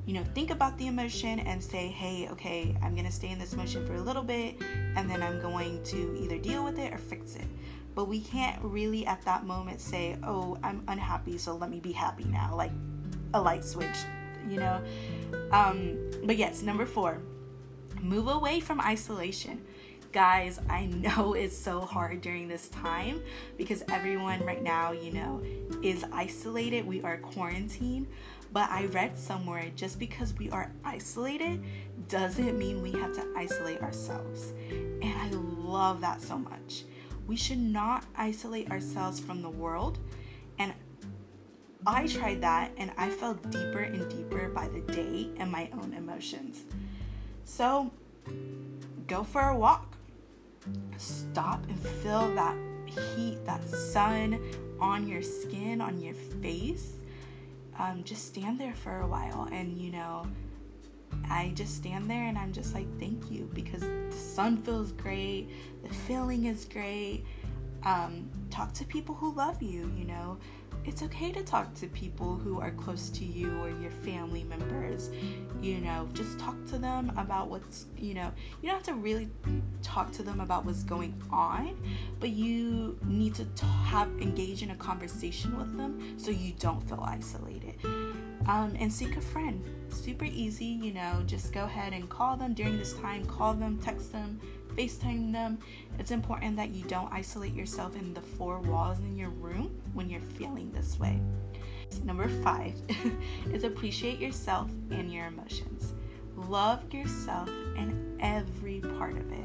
you 0.07 0.15
know, 0.15 0.25
think 0.35 0.51
about 0.51 0.77
the 0.79 0.89
emotion 0.89 1.39
and 1.41 1.63
say, 1.63 1.89
hey, 1.89 2.29
okay, 2.31 2.77
I'm 2.83 2.95
going 2.95 3.07
to 3.07 3.13
stay 3.13 3.29
in 3.29 3.39
this 3.39 3.53
emotion 3.53 3.87
for 3.87 3.95
a 3.95 4.01
little 4.01 4.23
bit 4.23 4.57
and 4.97 5.09
then 5.09 5.23
I'm 5.23 5.41
going 5.41 5.83
to 5.85 6.19
either 6.21 6.39
deal 6.39 6.65
with 6.65 6.79
it 6.79 6.93
or 6.93 6.99
fix 6.99 7.37
it. 7.37 7.47
But 7.95 8.07
we 8.07 8.21
can't 8.21 8.61
really 8.63 9.07
at 9.07 9.23
that 9.23 9.47
moment 9.47 9.81
say, 9.81 10.17
oh, 10.25 10.59
I'm 10.63 10.83
unhappy, 10.89 11.39
so 11.39 11.55
let 11.55 11.71
me 11.71 11.79
be 11.79 11.93
happy 11.93 12.25
now, 12.25 12.57
like 12.57 12.73
a 13.35 13.41
light 13.41 13.65
switch, 13.65 13.97
you 14.49 14.59
know? 14.59 14.83
Um, 15.53 15.99
but 16.25 16.37
yes, 16.37 16.63
number 16.63 16.87
four, 16.87 17.21
move 18.01 18.29
away 18.29 18.59
from 18.59 18.81
isolation. 18.81 19.65
Guys, 20.13 20.61
I 20.69 20.85
know 20.85 21.33
it's 21.39 21.57
so 21.57 21.81
hard 21.81 22.21
during 22.21 22.47
this 22.47 22.69
time 22.69 23.23
because 23.57 23.83
everyone 23.91 24.45
right 24.45 24.63
now, 24.63 24.93
you 24.93 25.11
know, 25.11 25.43
is 25.83 26.05
isolated. 26.13 26.87
We 26.87 27.03
are 27.03 27.17
quarantined. 27.17 28.09
But 28.53 28.69
I 28.69 28.85
read 28.87 29.19
somewhere 29.19 29.71
just 29.75 29.99
because 29.99 30.35
we 30.35 30.51
are 30.51 30.71
isolated 30.85 31.65
doesn't 32.09 32.59
mean 32.59 32.83
we 32.83 32.93
have 32.93 33.15
to 33.15 33.27
isolate 33.35 33.81
ourselves. 33.81 34.53
And 34.71 35.15
I 35.19 35.31
love 35.31 36.03
that 36.03 36.21
so 36.21 36.37
much. 36.37 36.85
We 37.27 37.37
should 37.37 37.59
not 37.59 38.05
isolate 38.15 38.71
ourselves 38.71 39.19
from 39.19 39.41
the 39.41 39.49
world. 39.49 39.99
And 40.59 40.75
I 41.87 42.07
tried 42.07 42.43
that 42.43 42.73
and 42.77 42.93
I 42.99 43.09
fell 43.09 43.33
deeper 43.35 43.81
and 43.81 44.07
deeper 44.11 44.51
by 44.51 44.69
the 44.69 44.81
day 44.93 45.31
in 45.37 45.51
my 45.51 45.71
own 45.73 45.95
emotions. 45.97 46.65
So 47.45 47.91
go 49.07 49.25
for 49.25 49.41
a 49.41 49.57
walk. 49.57 49.97
Stop 50.97 51.65
and 51.69 51.79
feel 51.79 52.33
that 52.35 52.57
heat, 52.87 53.39
that 53.45 53.67
sun 53.69 54.41
on 54.81 55.09
your 55.09 55.23
skin, 55.23 55.81
on 55.81 56.01
your 56.01 56.15
face. 56.15 56.93
Um, 57.79 58.05
just 58.05 58.27
stand 58.27 58.61
there 58.61 58.75
for 58.75 59.01
a 59.01 59.07
while 59.07 59.49
and 59.51 59.79
you 59.79 59.91
know 59.91 60.27
i 61.31 61.53
just 61.55 61.77
stand 61.77 62.09
there 62.09 62.25
and 62.25 62.37
i'm 62.39 62.53
just 62.53 62.75
like 62.75 62.87
thank 62.99 63.31
you 63.31 63.49
because 63.55 63.81
the 63.81 64.13
sun 64.13 64.57
feels 64.57 64.93
great 64.93 65.49
the 65.83 65.89
feeling 65.89 66.47
is 66.47 66.65
great. 66.65 67.25
Um, 67.85 68.31
talk 68.51 68.73
to 68.75 68.85
people 68.85 69.15
who 69.17 69.35
love 69.35 69.61
you 69.61 69.91
you 69.97 70.05
know 70.05 70.39
it's 70.85 71.03
okay 71.03 71.31
to 71.33 71.43
talk 71.43 71.73
to 71.75 71.87
people 71.89 72.37
who 72.37 72.61
are 72.61 72.73
close 72.73 73.09
to 73.11 73.25
you 73.25 73.57
or 73.61 73.71
your 73.71 73.91
family 73.91 74.45
members. 74.45 75.11
You 75.61 75.79
know, 75.79 76.09
just 76.13 76.39
talk 76.41 76.57
to 76.67 76.79
them 76.79 77.13
about 77.17 77.49
what's, 77.49 77.87
you 77.97 78.15
know, 78.15 78.33
you 78.61 78.69
don't 78.69 78.77
have 78.77 78.95
to 78.95 78.95
really 78.95 79.29
talk 79.83 80.11
to 80.13 80.23
them 80.23 80.41
about 80.41 80.65
what's 80.65 80.83
going 80.83 81.21
on, 81.31 81.77
but 82.19 82.31
you 82.31 82.99
need 83.05 83.35
to 83.37 83.65
have 83.65 84.09
engage 84.21 84.63
in 84.63 84.71
a 84.71 84.77
conversation 84.77 85.57
with 85.57 85.77
them 85.77 86.19
so 86.19 86.31
you 86.31 86.53
don't 86.59 86.81
feel 86.89 87.05
isolated. 87.07 87.75
Um, 88.49 88.75
and 88.81 88.93
seek 88.93 89.17
a 89.17 89.21
friend. 89.21 89.65
Super 89.89 90.25
easy, 90.25 90.65
you 90.65 90.93
know, 90.93 91.23
just 91.27 91.53
go 91.53 91.65
ahead 91.65 91.93
and 91.93 92.09
call 92.09 92.37
them 92.37 92.55
during 92.55 92.77
this 92.77 92.95
time, 92.95 93.25
call 93.27 93.55
them, 93.55 93.79
text 93.79 94.11
them, 94.11 94.41
FaceTime 94.77 95.33
them. 95.33 95.59
It's 95.99 96.11
important 96.11 96.57
that 96.57 96.71
you 96.71 96.85
don't 96.85 97.13
isolate 97.13 97.55
yourself 97.55 97.97
in 97.97 98.15
the 98.15 98.21
four 98.21 98.61
walls 98.61 98.99
in 99.01 99.17
your 99.17 99.31
room 99.31 99.81
when 99.95 100.09
you're 100.09 100.21
feeling 100.21 100.73
this 100.73 100.99
way. 100.99 101.21
Number 102.05 102.29
five 102.43 102.75
is 103.53 103.65
appreciate 103.65 104.19
yourself 104.19 104.71
and 104.91 105.13
your 105.13 105.27
emotions. 105.27 105.93
Love 106.37 106.93
yourself 106.93 107.49
and 107.77 108.21
every 108.21 108.81
part 108.99 109.17
of 109.17 109.31
it. 109.31 109.45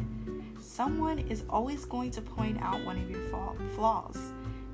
Someone 0.59 1.19
is 1.19 1.43
always 1.49 1.85
going 1.85 2.11
to 2.11 2.21
point 2.21 2.57
out 2.61 2.83
one 2.85 2.97
of 2.97 3.09
your 3.09 3.21
flaws 3.75 4.17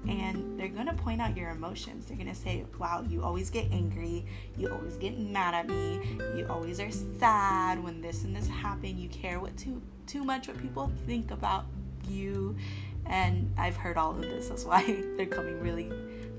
and 0.08 0.60
they're 0.60 0.68
going 0.68 0.88
to 0.88 0.94
point 0.94 1.22
out 1.22 1.36
your 1.38 1.50
emotions. 1.50 2.06
They're 2.06 2.18
going 2.18 2.30
to 2.30 2.36
say, 2.36 2.66
Wow, 2.78 3.06
you 3.08 3.24
always 3.24 3.50
get 3.50 3.72
angry. 3.72 4.26
You 4.58 4.70
always 4.70 4.98
get 4.98 5.18
mad 5.18 5.54
at 5.54 5.68
me. 5.68 6.18
You 6.36 6.46
always 6.50 6.80
are 6.80 6.92
sad 6.92 7.82
when 7.82 8.02
this 8.02 8.24
and 8.24 8.36
this 8.36 8.48
happen. 8.48 8.98
You 8.98 9.10
care 9.10 9.40
what 9.40 9.56
too 9.58 9.82
too 10.08 10.24
much 10.24 10.48
what 10.48 10.62
people 10.62 10.92
think 11.06 11.32
about 11.32 11.66
you. 12.08 12.56
And 13.06 13.54
I've 13.58 13.76
heard 13.76 13.98
all 13.98 14.12
of 14.12 14.22
this. 14.22 14.48
That's 14.50 14.66
why 14.66 14.84
they're 15.18 15.26
coming 15.26 15.60
really 15.60 15.92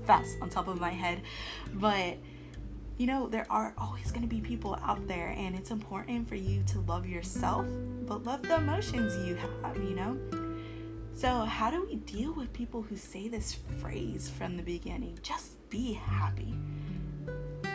fast 0.05 0.37
on 0.41 0.49
top 0.49 0.67
of 0.67 0.79
my 0.79 0.91
head. 0.91 1.21
But 1.73 2.17
you 2.97 3.07
know, 3.07 3.27
there 3.27 3.45
are 3.49 3.73
always 3.77 4.09
going 4.11 4.21
to 4.21 4.27
be 4.27 4.39
people 4.39 4.79
out 4.81 5.05
there, 5.07 5.35
and 5.37 5.53
it's 5.53 5.69
important 5.71 6.29
for 6.29 6.35
you 6.35 6.63
to 6.67 6.79
love 6.81 7.05
yourself, 7.05 7.65
but 8.05 8.23
love 8.23 8.41
the 8.43 8.55
emotions 8.55 9.17
you 9.27 9.35
have, 9.35 9.75
you 9.77 9.95
know? 9.95 10.17
So, 11.13 11.43
how 11.43 11.69
do 11.71 11.85
we 11.85 11.95
deal 11.95 12.33
with 12.33 12.53
people 12.53 12.81
who 12.81 12.95
say 12.95 13.27
this 13.27 13.57
phrase 13.79 14.29
from 14.29 14.57
the 14.57 14.63
beginning? 14.63 15.17
Just 15.21 15.69
be 15.69 15.93
happy. 15.93 16.53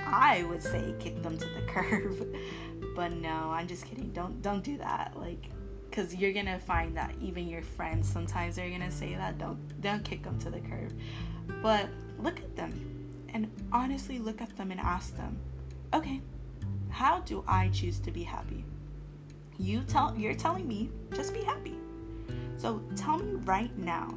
I 0.06 0.44
would 0.44 0.62
say 0.62 0.94
kick 0.98 1.22
them 1.22 1.38
to 1.38 1.46
the 1.46 1.62
curb. 1.66 2.34
but 2.96 3.12
no, 3.12 3.50
I'm 3.50 3.66
just 3.66 3.86
kidding. 3.86 4.10
Don't 4.12 4.42
don't 4.42 4.62
do 4.62 4.76
that. 4.78 5.14
Like 5.16 5.44
cuz 5.90 6.14
you're 6.14 6.32
to 6.46 6.58
find 6.58 6.96
that 6.96 7.14
even 7.20 7.48
your 7.48 7.62
friends 7.62 8.08
sometimes 8.08 8.56
they're 8.56 8.68
to 8.80 8.90
say 8.90 9.14
that. 9.14 9.38
Don't 9.38 9.80
don't 9.80 10.04
kick 10.04 10.22
them 10.22 10.38
to 10.40 10.50
the 10.50 10.60
curb. 10.60 10.92
But 11.62 11.88
look 12.18 12.38
at 12.38 12.56
them 12.56 12.72
and 13.32 13.50
honestly 13.72 14.18
look 14.18 14.40
at 14.40 14.56
them 14.56 14.70
and 14.70 14.80
ask 14.80 15.16
them, 15.16 15.38
"Okay, 15.92 16.20
how 16.90 17.20
do 17.20 17.44
I 17.46 17.68
choose 17.68 17.98
to 18.00 18.10
be 18.10 18.24
happy?" 18.24 18.64
You 19.58 19.82
tell 19.82 20.16
you're 20.16 20.34
telling 20.34 20.66
me 20.66 20.90
just 21.12 21.34
be 21.34 21.42
happy. 21.42 21.76
So 22.56 22.82
tell 22.94 23.18
me 23.18 23.32
right 23.44 23.76
now, 23.78 24.14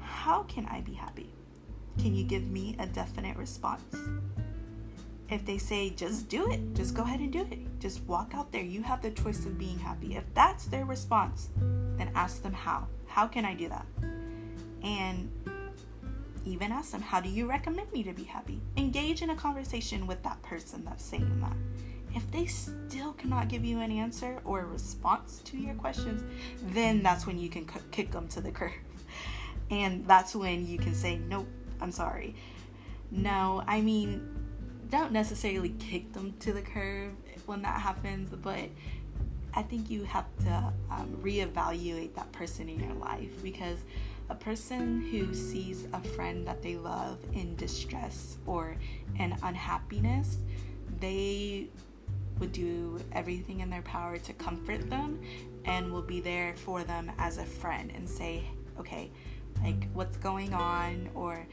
how 0.00 0.42
can 0.44 0.66
I 0.66 0.80
be 0.80 0.94
happy? 0.94 1.32
Can 1.98 2.14
you 2.14 2.24
give 2.24 2.50
me 2.50 2.76
a 2.78 2.86
definite 2.86 3.36
response? 3.36 3.96
If 5.28 5.44
they 5.44 5.58
say, 5.58 5.90
just 5.90 6.28
do 6.28 6.50
it, 6.50 6.74
just 6.74 6.94
go 6.94 7.02
ahead 7.02 7.20
and 7.20 7.32
do 7.32 7.40
it. 7.40 7.80
Just 7.80 8.02
walk 8.04 8.32
out 8.34 8.52
there. 8.52 8.62
You 8.62 8.82
have 8.82 9.02
the 9.02 9.10
choice 9.10 9.44
of 9.44 9.58
being 9.58 9.78
happy. 9.78 10.16
If 10.16 10.24
that's 10.34 10.66
their 10.66 10.84
response, 10.84 11.48
then 11.96 12.10
ask 12.14 12.42
them 12.42 12.52
how. 12.52 12.86
How 13.06 13.26
can 13.26 13.44
I 13.44 13.54
do 13.54 13.68
that? 13.68 13.86
And 14.82 15.30
even 16.44 16.70
ask 16.70 16.92
them, 16.92 17.02
how 17.02 17.20
do 17.20 17.28
you 17.28 17.48
recommend 17.48 17.92
me 17.92 18.04
to 18.04 18.12
be 18.12 18.22
happy? 18.22 18.60
Engage 18.76 19.22
in 19.22 19.30
a 19.30 19.36
conversation 19.36 20.06
with 20.06 20.22
that 20.22 20.40
person 20.42 20.84
that's 20.84 21.04
saying 21.04 21.40
that. 21.40 21.56
If 22.14 22.30
they 22.30 22.46
still 22.46 23.12
cannot 23.14 23.48
give 23.48 23.64
you 23.64 23.80
an 23.80 23.90
answer 23.90 24.40
or 24.44 24.60
a 24.60 24.64
response 24.64 25.42
to 25.46 25.58
your 25.58 25.74
questions, 25.74 26.22
then 26.72 27.02
that's 27.02 27.26
when 27.26 27.36
you 27.36 27.48
can 27.48 27.66
kick 27.90 28.12
them 28.12 28.28
to 28.28 28.40
the 28.40 28.50
curb. 28.50 28.72
And 29.68 30.06
that's 30.06 30.36
when 30.36 30.64
you 30.64 30.78
can 30.78 30.94
say, 30.94 31.18
Nope, 31.18 31.48
I'm 31.80 31.90
sorry. 31.90 32.36
No, 33.10 33.64
I 33.66 33.80
mean, 33.80 34.35
don't 34.90 35.12
necessarily 35.12 35.70
kick 35.78 36.12
them 36.12 36.34
to 36.40 36.52
the 36.52 36.62
curb 36.62 37.14
when 37.46 37.62
that 37.62 37.80
happens, 37.80 38.30
but 38.30 38.68
I 39.54 39.62
think 39.62 39.90
you 39.90 40.04
have 40.04 40.26
to 40.44 40.72
um, 40.90 41.18
reevaluate 41.22 42.14
that 42.14 42.30
person 42.32 42.68
in 42.68 42.80
your 42.80 42.94
life 42.94 43.42
because 43.42 43.78
a 44.28 44.34
person 44.34 45.00
who 45.00 45.32
sees 45.34 45.86
a 45.92 46.00
friend 46.00 46.46
that 46.46 46.62
they 46.62 46.76
love 46.76 47.18
in 47.32 47.56
distress 47.56 48.36
or 48.44 48.76
in 49.18 49.34
unhappiness, 49.42 50.38
they 51.00 51.68
would 52.38 52.52
do 52.52 53.00
everything 53.12 53.60
in 53.60 53.70
their 53.70 53.82
power 53.82 54.18
to 54.18 54.32
comfort 54.34 54.90
them 54.90 55.20
and 55.64 55.90
will 55.92 56.02
be 56.02 56.20
there 56.20 56.54
for 56.56 56.84
them 56.84 57.10
as 57.18 57.38
a 57.38 57.44
friend 57.44 57.92
and 57.94 58.08
say, 58.08 58.42
okay, 58.78 59.10
like 59.62 59.88
what's 59.94 60.16
going 60.18 60.52
on, 60.52 61.08
or 61.14 61.46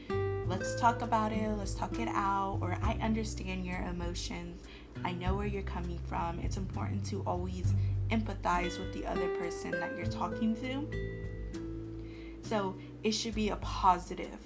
let's 0.46 0.78
talk 0.80 1.02
about 1.02 1.32
it, 1.32 1.48
let's 1.56 1.74
talk 1.74 1.98
it 1.98 2.08
out, 2.08 2.58
or 2.60 2.76
I 2.82 2.92
understand 3.02 3.64
your 3.64 3.80
emotions, 3.82 4.60
I 5.04 5.12
know 5.12 5.34
where 5.34 5.46
you're 5.46 5.62
coming 5.62 5.98
from. 6.06 6.38
It's 6.40 6.56
important 6.56 7.04
to 7.06 7.22
always 7.26 7.72
empathize 8.10 8.78
with 8.78 8.92
the 8.92 9.06
other 9.06 9.28
person 9.36 9.70
that 9.72 9.96
you're 9.96 10.06
talking 10.06 10.54
to. 10.56 10.88
So 12.42 12.76
it 13.02 13.12
should 13.12 13.34
be 13.34 13.48
a 13.48 13.56
positive 13.56 14.38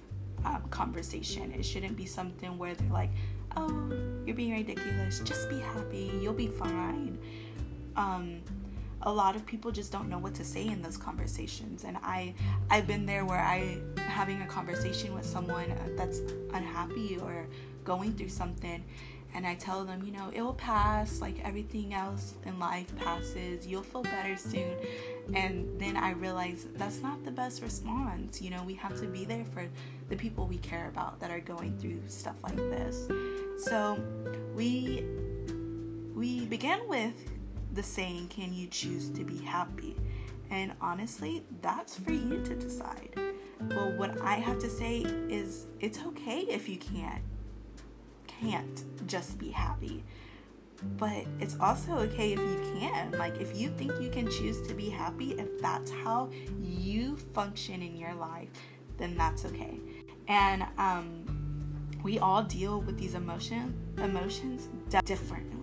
um, 0.44 0.62
conversation. 0.70 1.52
It 1.52 1.64
shouldn't 1.64 1.96
be 1.96 2.06
something 2.06 2.56
where 2.56 2.74
they're 2.74 2.92
like, 2.92 3.10
oh, 3.56 3.92
you're 4.24 4.36
being 4.36 4.52
ridiculous. 4.52 5.20
Just 5.20 5.50
be 5.50 5.58
happy. 5.58 6.12
You'll 6.22 6.32
be 6.32 6.48
fine. 6.48 7.18
Um, 7.96 8.40
a 9.02 9.12
lot 9.12 9.36
of 9.36 9.46
people 9.46 9.70
just 9.70 9.92
don't 9.92 10.08
know 10.08 10.18
what 10.18 10.34
to 10.34 10.44
say 10.44 10.66
in 10.66 10.82
those 10.82 10.96
conversations 10.96 11.84
and 11.84 11.96
i 12.02 12.34
i've 12.70 12.86
been 12.86 13.06
there 13.06 13.24
where 13.24 13.40
i 13.40 13.78
having 13.98 14.42
a 14.42 14.46
conversation 14.46 15.14
with 15.14 15.24
someone 15.24 15.72
that's 15.96 16.20
unhappy 16.52 17.18
or 17.18 17.46
going 17.84 18.12
through 18.14 18.28
something 18.28 18.84
and 19.34 19.46
I 19.46 19.54
tell 19.56 19.84
them, 19.84 20.02
you 20.04 20.12
know, 20.12 20.30
it 20.32 20.40
will 20.40 20.54
pass, 20.54 21.20
like 21.20 21.44
everything 21.44 21.92
else 21.92 22.34
in 22.46 22.58
life 22.58 22.94
passes, 22.96 23.66
you'll 23.66 23.82
feel 23.82 24.02
better 24.02 24.36
soon. 24.36 24.74
And 25.34 25.78
then 25.78 25.96
I 25.96 26.12
realize 26.12 26.66
that's 26.74 27.02
not 27.02 27.22
the 27.24 27.30
best 27.30 27.62
response. 27.62 28.40
You 28.40 28.50
know, 28.50 28.62
we 28.64 28.74
have 28.74 28.98
to 29.00 29.06
be 29.06 29.24
there 29.24 29.44
for 29.44 29.68
the 30.08 30.16
people 30.16 30.46
we 30.46 30.56
care 30.58 30.88
about 30.88 31.20
that 31.20 31.30
are 31.30 31.40
going 31.40 31.76
through 31.78 32.00
stuff 32.08 32.36
like 32.42 32.56
this. 32.56 33.08
So 33.58 34.02
we 34.54 35.04
we 36.14 36.46
began 36.46 36.80
with 36.88 37.14
the 37.72 37.82
saying, 37.82 38.28
can 38.28 38.52
you 38.52 38.66
choose 38.66 39.10
to 39.10 39.24
be 39.24 39.38
happy? 39.38 39.96
And 40.50 40.72
honestly, 40.80 41.44
that's 41.60 41.96
for 41.96 42.12
you 42.12 42.42
to 42.44 42.54
decide. 42.54 43.10
But 43.60 43.96
what 43.96 44.20
I 44.22 44.34
have 44.34 44.58
to 44.60 44.70
say 44.70 45.00
is 45.28 45.66
it's 45.80 45.98
okay 46.06 46.40
if 46.40 46.68
you 46.68 46.78
can't 46.78 47.22
can't 48.26 48.84
just 49.06 49.38
be 49.38 49.50
happy. 49.50 50.04
But 50.96 51.26
it's 51.40 51.56
also 51.60 51.94
okay 51.98 52.34
if 52.34 52.38
you 52.38 52.78
can. 52.78 53.12
Like, 53.12 53.40
if 53.40 53.56
you 53.56 53.68
think 53.70 54.00
you 54.00 54.10
can 54.10 54.30
choose 54.30 54.62
to 54.68 54.74
be 54.74 54.88
happy, 54.88 55.32
if 55.32 55.60
that's 55.60 55.90
how 55.90 56.30
you 56.60 57.16
function 57.34 57.82
in 57.82 57.96
your 57.96 58.14
life, 58.14 58.48
then 58.96 59.16
that's 59.16 59.44
okay. 59.46 59.80
And 60.28 60.64
um, 60.76 61.24
we 62.02 62.20
all 62.20 62.44
deal 62.44 62.80
with 62.80 62.96
these 62.96 63.14
emotion 63.14 63.74
emotions 63.98 64.68
differently, 65.04 65.57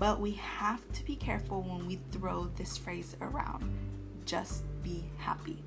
but 0.00 0.18
we 0.18 0.32
have 0.32 0.80
to 0.94 1.04
be 1.04 1.14
careful 1.14 1.60
when 1.60 1.86
we 1.86 2.00
throw 2.10 2.46
this 2.56 2.78
phrase 2.78 3.16
around. 3.20 3.70
Just 4.24 4.64
be 4.82 5.04
happy. 5.18 5.62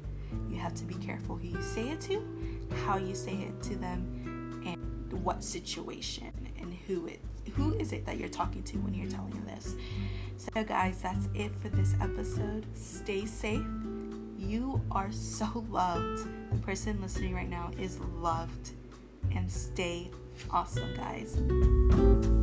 You 0.50 0.58
have 0.58 0.74
to 0.74 0.86
be 0.86 0.96
careful 0.96 1.36
who 1.36 1.48
you 1.48 1.62
say 1.62 1.89
it 1.89 2.02
to, 2.02 2.67
how 2.84 2.98
you 2.98 3.13
say 3.13 3.34
it 3.34 3.62
to 3.62 3.76
them, 3.76 4.63
and 4.65 5.24
what 5.24 5.43
situation 5.43 6.32
and 6.60 6.74
who 6.88 7.06
it 7.06 7.19
who 7.56 7.76
is 7.76 7.91
it 7.93 8.06
that 8.08 8.17
you're 8.17 8.30
talking 8.30 8.63
to 8.63 8.78
when 8.80 8.96
you're 8.96 9.10
telling 9.10 9.30
them 9.30 9.46
this. 9.46 9.76
So 10.38 10.63
guys, 10.63 11.00
that's 11.02 11.30
it 11.36 11.52
for 11.62 11.69
this 11.69 11.93
episode. 12.02 12.65
Stay 12.74 13.26
safe. 13.26 13.62
You 14.39 14.82
are 14.89 15.12
so 15.12 15.63
loved. 15.69 16.28
The 16.52 16.58
person 16.62 17.00
listening 17.02 17.36
right 17.36 17.50
now 17.50 17.69
is 17.78 18.00
loved. 18.00 18.72
And 19.36 19.52
stay 19.52 20.10
awesome, 20.50 20.96
guys. 20.96 22.42